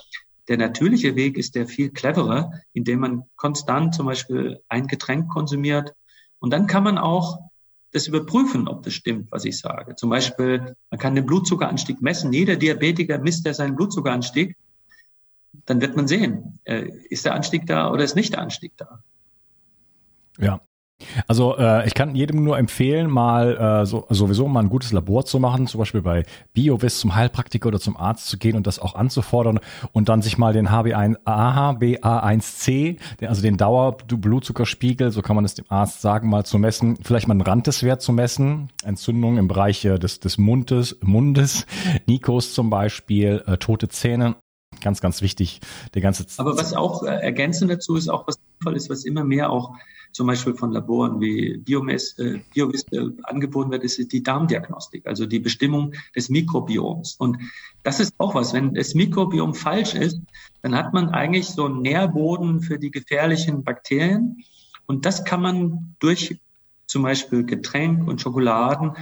der 0.47 0.57
natürliche 0.57 1.15
Weg 1.15 1.37
ist 1.37 1.55
der 1.55 1.67
viel 1.67 1.89
cleverer, 1.89 2.51
indem 2.73 2.99
man 2.99 3.23
konstant 3.35 3.95
zum 3.95 4.05
Beispiel 4.05 4.61
ein 4.67 4.87
Getränk 4.87 5.29
konsumiert. 5.29 5.93
Und 6.39 6.51
dann 6.51 6.67
kann 6.67 6.83
man 6.83 6.97
auch 6.97 7.39
das 7.95 8.07
überprüfen, 8.07 8.67
ob 8.67 8.83
das 8.83 8.93
stimmt, 8.93 9.31
was 9.31 9.45
ich 9.45 9.57
sage. 9.57 9.95
Zum 9.95 10.09
Beispiel, 10.09 10.75
man 10.91 10.99
kann 10.99 11.15
den 11.15 11.25
Blutzuckeranstieg 11.25 12.01
messen. 12.01 12.33
Jeder 12.33 12.57
Diabetiker 12.57 13.19
misst 13.19 13.45
ja 13.45 13.53
seinen 13.53 13.75
Blutzuckeranstieg. 13.75 14.57
Dann 15.65 15.79
wird 15.79 15.95
man 15.95 16.07
sehen, 16.07 16.59
äh, 16.65 16.89
ist 17.09 17.25
der 17.25 17.33
Anstieg 17.33 17.65
da 17.65 17.89
oder 17.91 18.03
ist 18.03 18.15
nicht 18.15 18.33
der 18.33 18.41
Anstieg 18.41 18.73
da. 18.75 18.99
Ja, 20.37 20.59
also 21.27 21.57
äh, 21.57 21.85
ich 21.87 21.93
kann 21.93 22.15
jedem 22.15 22.43
nur 22.43 22.57
empfehlen, 22.57 23.09
mal 23.09 23.81
äh, 23.81 23.85
so, 23.85 24.05
sowieso 24.09 24.47
mal 24.47 24.61
ein 24.61 24.69
gutes 24.69 24.93
Labor 24.93 25.25
zu 25.25 25.39
machen, 25.39 25.67
zum 25.67 25.79
Beispiel 25.79 26.01
bei 26.01 26.23
BioVis 26.53 26.99
zum 26.99 27.15
Heilpraktiker 27.15 27.67
oder 27.67 27.79
zum 27.79 27.97
Arzt 27.97 28.27
zu 28.27 28.37
gehen 28.37 28.55
und 28.55 28.65
das 28.65 28.79
auch 28.79 28.95
anzufordern 28.95 29.59
und 29.91 30.07
dann 30.07 30.21
sich 30.21 30.37
mal 30.37 30.53
den 30.53 30.69
HB1, 30.69 31.17
HbA1c, 31.25 32.97
also 33.27 33.41
den 33.41 33.57
Dauerblutzuckerspiegel, 33.57 35.11
so 35.11 35.21
kann 35.21 35.35
man 35.35 35.43
es 35.43 35.55
dem 35.55 35.65
Arzt 35.67 36.01
sagen, 36.01 36.29
mal 36.29 36.45
zu 36.45 36.57
messen, 36.59 36.97
vielleicht 37.01 37.27
mal 37.27 37.33
einen 37.33 37.41
Randeswert 37.41 38.01
zu 38.01 38.13
messen, 38.13 38.69
Entzündungen 38.83 39.37
im 39.37 39.47
Bereich 39.47 39.83
äh, 39.83 39.99
des, 39.99 40.21
des 40.21 40.37
Mundes, 40.37 40.97
Mundes, 41.01 41.65
Nikos 42.05 42.53
zum 42.53 42.69
Beispiel, 42.69 43.43
äh, 43.45 43.57
tote 43.57 43.89
Zähne 43.89 44.35
Ganz, 44.81 45.01
ganz 45.01 45.21
wichtig. 45.21 45.61
Der 45.93 46.01
ganze 46.01 46.25
Aber 46.37 46.57
was 46.57 46.73
auch 46.73 47.03
äh, 47.03 47.07
ergänzend 47.07 47.71
dazu 47.71 47.95
ist, 47.95 48.09
auch 48.09 48.27
was 48.27 48.39
sinnvoll 48.59 48.75
ist, 48.75 48.89
was 48.89 49.05
immer 49.05 49.23
mehr 49.23 49.49
auch 49.49 49.75
zum 50.15 50.27
Beispiel 50.27 50.53
von 50.53 50.71
Laboren 50.71 51.19
wie 51.19 51.57
Biomes, 51.57 52.17
äh, 52.19 52.39
Biovis 52.53 52.85
äh, 52.93 53.09
angeboten 53.23 53.69
wird, 53.71 53.83
ist 53.83 54.13
die 54.13 54.23
Darmdiagnostik, 54.23 55.05
also 55.05 55.25
die 55.25 55.39
Bestimmung 55.39 55.93
des 56.15 56.29
Mikrobioms. 56.29 57.15
Und 57.17 57.37
das 57.83 57.99
ist 57.99 58.13
auch 58.17 58.33
was. 58.33 58.53
Wenn 58.53 58.73
das 58.73 58.95
Mikrobiom 58.95 59.53
falsch 59.53 59.93
ist, 59.93 60.21
dann 60.61 60.73
hat 60.73 60.93
man 60.93 61.09
eigentlich 61.09 61.47
so 61.47 61.65
einen 61.65 61.81
Nährboden 61.81 62.61
für 62.61 62.79
die 62.79 62.91
gefährlichen 62.91 63.65
Bakterien. 63.65 64.41
Und 64.85 65.05
das 65.05 65.25
kann 65.25 65.41
man 65.41 65.95
durch 65.99 66.39
zum 66.87 67.03
Beispiel 67.03 67.43
Getränk 67.43 68.07
und 68.07 68.21
Schokoladen 68.21 68.93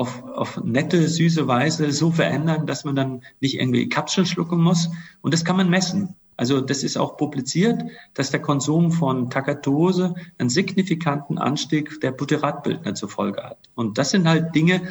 auf, 0.00 0.24
auf 0.24 0.64
nette, 0.64 1.08
süße 1.08 1.46
Weise 1.46 1.92
so 1.92 2.10
verändern, 2.10 2.66
dass 2.66 2.84
man 2.84 2.96
dann 2.96 3.20
nicht 3.40 3.60
irgendwie 3.60 3.86
Kapseln 3.90 4.24
schlucken 4.24 4.62
muss. 4.62 4.88
Und 5.20 5.34
das 5.34 5.44
kann 5.44 5.58
man 5.58 5.68
messen. 5.68 6.14
Also 6.38 6.62
das 6.62 6.82
ist 6.82 6.96
auch 6.96 7.18
publiziert, 7.18 7.82
dass 8.14 8.30
der 8.30 8.40
Konsum 8.40 8.92
von 8.92 9.28
Takatose 9.28 10.14
einen 10.38 10.48
signifikanten 10.48 11.36
Anstieg 11.36 12.00
der 12.00 12.12
Butyratbildner 12.12 12.94
zur 12.94 13.10
Folge 13.10 13.42
hat. 13.42 13.58
Und 13.74 13.98
das 13.98 14.10
sind 14.10 14.26
halt 14.26 14.54
Dinge, 14.54 14.88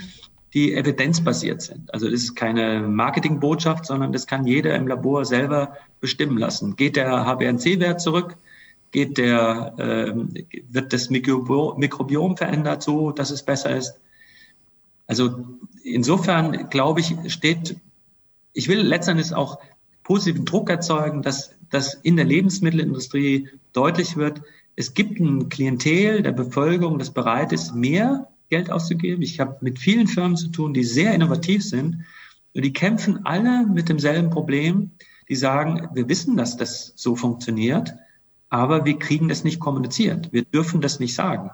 die 0.54 0.76
evidenzbasiert 0.76 1.64
sind. 1.64 1.92
Also 1.92 2.06
das 2.06 2.22
ist 2.22 2.36
keine 2.36 2.82
Marketingbotschaft, 2.82 3.88
sondern 3.88 4.14
das 4.14 4.28
kann 4.28 4.46
jeder 4.46 4.76
im 4.76 4.88
Labor 4.88 5.26
selber 5.26 5.74
bestimmen 6.00 6.38
lassen. 6.38 6.76
Geht 6.76 6.98
der 6.98 7.26
HbA1c-Wert 7.26 8.00
zurück? 8.00 8.38
Geht 8.92 9.18
der, 9.18 9.74
äh, 9.80 10.14
wird 10.70 10.94
das 10.94 11.10
Mikrobiom 11.10 12.38
verändert 12.38 12.84
so, 12.84 13.12
dass 13.12 13.32
es 13.32 13.42
besser 13.42 13.76
ist? 13.76 13.96
Also 15.10 15.44
insofern 15.84 16.70
glaube 16.70 17.00
ich, 17.00 17.16
steht, 17.34 17.78
ich 18.54 18.68
will 18.68 18.82
letztendlich 18.82 19.34
auch 19.34 19.58
positiven 20.04 20.46
Druck 20.46 20.70
erzeugen, 20.70 21.24
dass, 21.24 21.56
dass 21.72 21.96
in 21.96 22.16
der 22.16 22.26
Lebensmittelindustrie 22.26 23.50
deutlich 23.74 24.18
wird, 24.18 24.44
es 24.76 24.94
gibt 24.94 25.20
ein 25.20 25.50
Klientel 25.50 26.22
der 26.22 26.32
Bevölkerung, 26.32 27.00
das 27.00 27.12
bereit 27.12 27.52
ist, 27.52 27.74
mehr 27.74 28.28
Geld 28.50 28.72
auszugeben. 28.72 29.24
Ich 29.24 29.40
habe 29.40 29.58
mit 29.62 29.80
vielen 29.80 30.08
Firmen 30.08 30.38
zu 30.38 30.50
tun, 30.50 30.76
die 30.76 30.84
sehr 30.84 31.14
innovativ 31.16 31.64
sind. 31.64 32.06
Und 32.54 32.64
die 32.64 32.72
kämpfen 32.72 33.26
alle 33.26 33.66
mit 33.66 33.90
demselben 33.90 34.30
Problem. 34.30 34.92
Die 35.28 35.36
sagen, 35.36 35.90
wir 35.96 36.08
wissen, 36.08 36.38
dass 36.38 36.56
das 36.56 36.94
so 36.96 37.16
funktioniert, 37.16 37.96
aber 38.50 38.86
wir 38.86 39.00
kriegen 39.00 39.28
das 39.28 39.44
nicht 39.44 39.60
kommuniziert. 39.60 40.32
Wir 40.32 40.44
dürfen 40.44 40.82
das 40.82 41.00
nicht 41.00 41.16
sagen. 41.16 41.50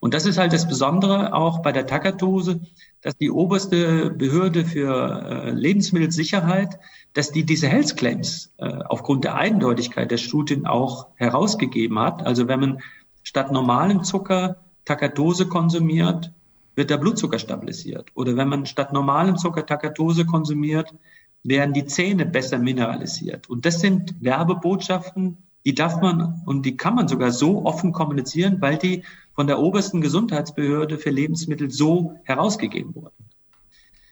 Und 0.00 0.14
das 0.14 0.26
ist 0.26 0.38
halt 0.38 0.52
das 0.52 0.68
Besondere 0.68 1.32
auch 1.32 1.60
bei 1.60 1.72
der 1.72 1.86
Takatose, 1.86 2.60
dass 3.00 3.16
die 3.16 3.30
oberste 3.30 4.10
Behörde 4.10 4.64
für 4.64 5.46
äh, 5.46 5.50
Lebensmittelsicherheit, 5.50 6.78
dass 7.14 7.32
die 7.32 7.44
diese 7.44 7.68
Health 7.68 7.96
Claims 7.96 8.52
äh, 8.58 8.66
aufgrund 8.66 9.24
der 9.24 9.36
Eindeutigkeit 9.36 10.10
der 10.10 10.18
Studien 10.18 10.66
auch 10.66 11.06
herausgegeben 11.16 11.98
hat. 11.98 12.26
Also 12.26 12.48
wenn 12.48 12.60
man 12.60 12.82
statt 13.22 13.52
normalem 13.52 14.04
Zucker 14.04 14.56
Takatose 14.84 15.46
konsumiert, 15.46 16.30
wird 16.74 16.90
der 16.90 16.98
Blutzucker 16.98 17.38
stabilisiert. 17.38 18.10
Oder 18.14 18.36
wenn 18.36 18.48
man 18.48 18.66
statt 18.66 18.92
normalem 18.92 19.36
Zucker 19.36 19.64
Takatose 19.64 20.26
konsumiert, 20.26 20.94
werden 21.42 21.72
die 21.72 21.86
Zähne 21.86 22.26
besser 22.26 22.58
mineralisiert. 22.58 23.48
Und 23.48 23.66
das 23.66 23.80
sind 23.80 24.14
Werbebotschaften, 24.20 25.38
die 25.66 25.74
darf 25.74 26.00
man 26.00 26.40
und 26.46 26.64
die 26.64 26.76
kann 26.76 26.94
man 26.94 27.08
sogar 27.08 27.32
so 27.32 27.66
offen 27.66 27.92
kommunizieren, 27.92 28.58
weil 28.60 28.78
die 28.78 29.02
von 29.34 29.48
der 29.48 29.58
obersten 29.58 30.00
Gesundheitsbehörde 30.00 30.96
für 30.96 31.10
Lebensmittel 31.10 31.72
so 31.72 32.14
herausgegeben 32.22 32.94
wurden. 32.94 33.24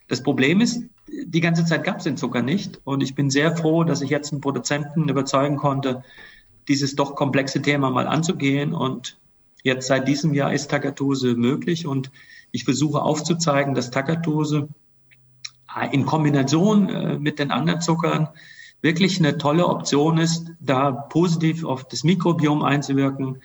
Das 0.09 0.25
Problem 0.25 0.61
ist, 0.61 0.83
die 1.07 1.41
ganze 1.41 1.65
Zeit 1.65 1.85
gab 1.85 1.99
es 1.99 2.05
den 2.05 2.17
Zucker 2.17 2.43
nicht 2.43 2.81
und 2.83 3.05
ich 3.05 3.15
bin 3.15 3.31
sehr 3.31 3.57
froh, 3.57 3.85
dass 3.85 4.03
ich 4.03 4.11
jetzt 4.11 4.33
einen 4.33 4.41
Produzenten 4.41 5.09
überzeugen 5.09 5.57
konnte, 5.57 6.03
dieses 6.67 6.97
doch 6.97 7.15
komplexe 7.15 7.63
Thema 7.63 7.89
mal 7.89 8.09
anzugehen 8.09 8.75
und 8.75 9.17
jetzt 9.63 9.87
seit 9.87 10.09
diesem 10.09 10.35
Jahr 10.35 10.53
ist 10.53 10.73
Takatose 10.73 11.37
möglich 11.37 11.87
und 11.87 12.11
ich 12.51 12.65
versuche 12.65 13.01
aufzuzeigen, 13.01 13.75
dass 13.75 13.93
Takatose 13.93 14.69
in 15.93 16.05
Kombination 16.05 16.89
äh, 16.89 17.19
mit 17.19 17.39
den 17.39 17.53
anderen 17.53 17.81
Zuckern 17.81 18.29
wirklich 18.85 19.19
eine 19.19 19.39
tolle 19.39 19.67
Option 19.67 20.19
ist, 20.19 20.53
da 20.61 20.93
positiv 20.93 21.65
auf 21.65 21.89
das 21.89 22.05
Mikrobiom 22.05 22.63
einzuwirken 22.63 23.39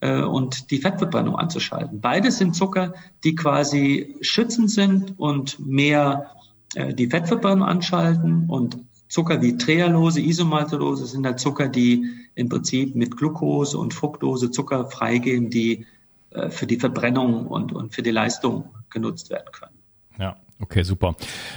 äh, 0.00 0.22
und 0.22 0.70
die 0.70 0.78
Fettverbrennung 0.78 1.36
anzuschalten. 1.36 2.00
Beides 2.00 2.38
sind 2.38 2.56
Zucker, 2.56 2.94
die 3.22 3.34
quasi 3.34 4.16
schützend 4.22 4.70
sind 4.70 5.14
und 5.18 5.58
mehr 5.60 6.30
äh, 6.74 6.94
die 6.94 7.06
Fettverbrennung 7.06 7.68
anschalten 7.68 8.46
und 8.48 8.78
Zucker 9.08 9.42
wie 9.42 9.58
Trehalose, 9.58 10.20
Isomaltulose 10.20 11.06
sind 11.06 11.26
halt 11.26 11.38
Zucker, 11.38 11.68
die 11.68 12.06
im 12.34 12.48
Prinzip 12.48 12.96
mit 12.96 13.16
Glucose 13.16 13.76
und 13.76 13.92
Fructose 13.92 14.50
Zucker 14.50 14.86
freigeben, 14.86 15.50
die 15.50 15.86
äh, 16.30 16.48
für 16.48 16.66
die 16.66 16.78
Verbrennung 16.78 17.46
und, 17.46 17.72
und 17.72 17.94
für 17.94 18.02
die 18.02 18.10
Leistung 18.10 18.70
genutzt 18.88 19.28
werden 19.28 19.52
können. 19.52 19.78
Ja. 20.18 20.36
Okay, 20.60 20.82
super. 20.82 21.14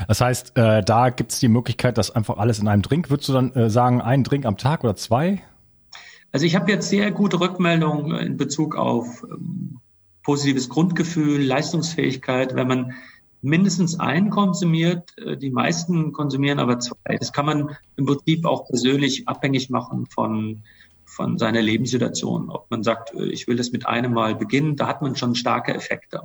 Das 0.08 0.22
heißt, 0.22 0.58
äh, 0.58 0.84
da 0.84 1.10
gibt 1.10 1.32
es 1.32 1.40
die 1.40 1.48
Möglichkeit, 1.48 1.98
dass 1.98 2.12
einfach 2.12 2.38
alles 2.38 2.60
in 2.60 2.68
einem 2.68 2.84
Drink. 2.84 3.10
Würdest 3.10 3.30
du 3.30 3.34
dann 3.34 3.52
äh, 3.54 3.70
sagen, 3.70 4.02
einen 4.02 4.24
Drink 4.24 4.46
am 4.46 4.58
Tag 4.58 4.84
oder 4.84 4.96
zwei? 4.96 5.42
Also 6.32 6.46
ich 6.46 6.56
habe 6.56 6.72
jetzt 6.72 6.90
sehr 6.90 7.12
gute 7.12 7.40
Rückmeldungen 7.40 8.16
in 8.18 8.38
Bezug 8.38 8.76
auf 8.76 9.24
ähm, 9.24 9.80
positives 10.24 10.70
Grundgefühl, 10.70 11.42
Leistungsfähigkeit, 11.42 12.56
wenn 12.56 12.68
man 12.68 12.94
mindestens 13.42 14.00
einen 14.00 14.30
konsumiert. 14.30 15.18
Äh, 15.18 15.36
die 15.36 15.50
meisten 15.50 16.14
konsumieren 16.14 16.60
aber 16.60 16.80
zwei. 16.80 17.18
Das 17.20 17.34
kann 17.34 17.48
man 17.48 17.76
im 17.96 18.06
Prinzip 18.06 18.46
auch 18.46 18.68
persönlich 18.68 19.28
abhängig 19.28 19.70
machen 19.70 20.06
von 20.06 20.62
von 21.12 21.38
seiner 21.38 21.62
Lebenssituation. 21.62 22.50
Ob 22.50 22.72
man 22.72 22.84
sagt, 22.84 23.14
äh, 23.14 23.26
ich 23.26 23.48
will 23.48 23.58
das 23.58 23.72
mit 23.72 23.86
einem 23.86 24.14
Mal 24.14 24.36
beginnen, 24.36 24.76
da 24.76 24.88
hat 24.88 25.02
man 25.02 25.16
schon 25.16 25.36
starke 25.36 25.74
Effekte. 25.74 26.22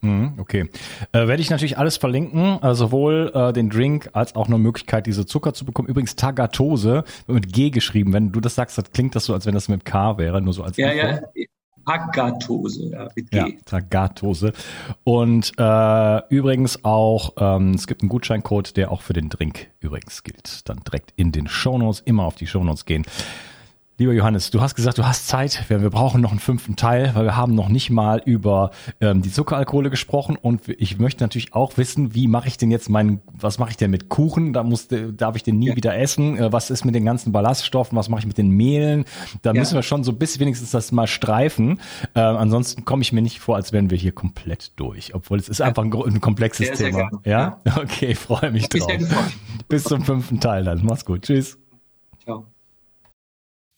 Mhm, 0.00 0.34
okay. 0.38 0.68
Äh, 1.12 1.26
werde 1.26 1.42
ich 1.42 1.50
natürlich 1.50 1.76
alles 1.78 1.96
verlinken, 1.96 2.62
äh, 2.62 2.74
sowohl 2.74 3.32
äh, 3.34 3.52
den 3.52 3.68
Drink 3.68 4.10
als 4.12 4.36
auch 4.36 4.46
eine 4.46 4.58
Möglichkeit, 4.58 5.06
diese 5.06 5.26
Zucker 5.26 5.54
zu 5.54 5.64
bekommen. 5.64 5.88
Übrigens 5.88 6.14
Tagatose 6.16 7.04
mit 7.26 7.52
G 7.52 7.70
geschrieben. 7.70 8.12
Wenn 8.12 8.30
du 8.30 8.40
das 8.40 8.54
sagst, 8.54 8.78
das 8.78 8.92
klingt 8.92 9.14
das 9.16 9.24
so, 9.24 9.34
als 9.34 9.46
wenn 9.46 9.54
das 9.54 9.68
mit 9.68 9.84
K 9.84 10.16
wäre, 10.18 10.40
nur 10.40 10.52
so 10.52 10.62
als 10.62 10.76
Ja, 10.76 10.90
Info. 10.90 11.06
ja. 11.34 11.46
Tagatose, 11.84 12.90
ja, 12.90 13.08
mit 13.16 13.30
G. 13.30 13.38
Ja, 13.38 13.46
Tagatose. 13.64 14.52
Und 15.04 15.52
äh, 15.58 16.22
übrigens 16.28 16.84
auch, 16.84 17.32
ähm, 17.38 17.72
es 17.72 17.86
gibt 17.86 18.02
einen 18.02 18.10
Gutscheincode, 18.10 18.76
der 18.76 18.92
auch 18.92 19.00
für 19.00 19.14
den 19.14 19.30
Drink 19.30 19.68
übrigens 19.80 20.22
gilt. 20.22 20.68
Dann 20.68 20.80
direkt 20.86 21.12
in 21.16 21.32
den 21.32 21.48
Shownotes, 21.48 22.00
immer 22.00 22.24
auf 22.24 22.34
die 22.34 22.46
Shownotes 22.46 22.84
gehen. 22.84 23.06
Lieber 24.00 24.12
Johannes, 24.12 24.52
du 24.52 24.60
hast 24.60 24.76
gesagt, 24.76 24.96
du 24.98 25.04
hast 25.04 25.26
Zeit. 25.26 25.64
Wir, 25.68 25.90
brauchen 25.90 26.20
noch 26.20 26.30
einen 26.30 26.38
fünften 26.38 26.76
Teil, 26.76 27.10
weil 27.16 27.24
wir 27.24 27.36
haben 27.36 27.56
noch 27.56 27.68
nicht 27.68 27.90
mal 27.90 28.22
über 28.24 28.70
ähm, 29.00 29.22
die 29.22 29.32
Zuckeralkohole 29.32 29.90
gesprochen. 29.90 30.36
Und 30.40 30.68
ich 30.68 31.00
möchte 31.00 31.24
natürlich 31.24 31.52
auch 31.52 31.76
wissen, 31.78 32.14
wie 32.14 32.28
mache 32.28 32.46
ich 32.46 32.56
denn 32.56 32.70
jetzt 32.70 32.88
meinen, 32.88 33.20
was 33.32 33.58
mache 33.58 33.70
ich 33.70 33.76
denn 33.76 33.90
mit 33.90 34.08
Kuchen? 34.08 34.52
Da 34.52 34.62
muss, 34.62 34.86
darf 34.86 35.34
ich 35.34 35.42
den 35.42 35.58
nie 35.58 35.70
ja. 35.70 35.76
wieder 35.76 35.98
essen? 35.98 36.38
Äh, 36.38 36.52
was 36.52 36.70
ist 36.70 36.84
mit 36.84 36.94
den 36.94 37.04
ganzen 37.04 37.32
Ballaststoffen? 37.32 37.98
Was 37.98 38.08
mache 38.08 38.20
ich 38.20 38.26
mit 38.28 38.38
den 38.38 38.50
Mehlen? 38.50 39.04
Da 39.42 39.52
ja. 39.52 39.58
müssen 39.58 39.74
wir 39.74 39.82
schon 39.82 40.04
so 40.04 40.12
bis 40.12 40.38
wenigstens 40.38 40.70
das 40.70 40.92
mal 40.92 41.08
streifen. 41.08 41.80
Äh, 42.14 42.20
ansonsten 42.20 42.84
komme 42.84 43.02
ich 43.02 43.12
mir 43.12 43.22
nicht 43.22 43.40
vor, 43.40 43.56
als 43.56 43.72
wären 43.72 43.90
wir 43.90 43.98
hier 43.98 44.12
komplett 44.12 44.78
durch. 44.78 45.12
Obwohl 45.16 45.40
es 45.40 45.48
ist 45.48 45.60
einfach 45.60 45.82
ein, 45.82 45.92
ein 45.92 46.20
komplexes 46.20 46.70
Thema. 46.78 47.10
Sehr 47.24 47.32
ja? 47.32 47.60
Okay, 47.76 48.14
freue 48.14 48.52
mich 48.52 48.68
drauf. 48.68 48.92
Bis 49.66 49.82
zum 49.82 50.02
fünften 50.02 50.38
Teil 50.38 50.62
dann. 50.62 50.84
Mach's 50.84 51.04
gut. 51.04 51.22
Tschüss. 51.22 51.58
Ciao. 52.22 52.46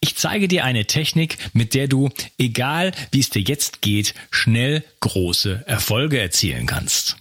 Ich 0.00 0.16
zeige 0.16 0.48
dir 0.48 0.64
eine 0.64 0.86
Technik, 0.86 1.38
mit 1.52 1.74
der 1.74 1.88
du, 1.88 2.10
egal 2.38 2.92
wie 3.10 3.20
es 3.20 3.30
dir 3.30 3.42
jetzt 3.42 3.82
geht, 3.82 4.14
schnell 4.30 4.84
große 5.00 5.64
Erfolge 5.66 6.20
erzielen 6.20 6.66
kannst. 6.66 7.16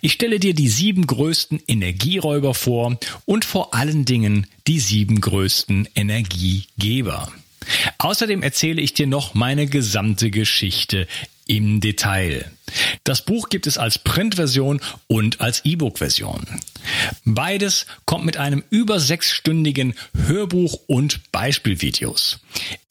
Ich 0.00 0.12
stelle 0.12 0.38
dir 0.38 0.54
die 0.54 0.68
sieben 0.68 1.06
größten 1.06 1.60
Energieräuber 1.66 2.54
vor 2.54 2.98
und 3.24 3.44
vor 3.44 3.74
allen 3.74 4.04
Dingen 4.04 4.46
die 4.66 4.80
sieben 4.80 5.20
größten 5.20 5.88
Energiegeber. 5.94 7.32
Außerdem 7.98 8.42
erzähle 8.42 8.80
ich 8.80 8.94
dir 8.94 9.06
noch 9.06 9.34
meine 9.34 9.66
gesamte 9.66 10.30
Geschichte 10.30 11.06
im 11.46 11.80
Detail. 11.80 12.50
Das 13.04 13.24
Buch 13.24 13.48
gibt 13.48 13.66
es 13.66 13.78
als 13.78 13.98
Printversion 13.98 14.80
und 15.06 15.40
als 15.40 15.64
E-Book-Version. 15.64 16.44
Beides 17.24 17.86
kommt 18.04 18.24
mit 18.24 18.36
einem 18.36 18.64
über 18.70 18.98
sechsstündigen 18.98 19.94
Hörbuch 20.26 20.80
und 20.86 21.20
Beispielvideos. 21.30 22.40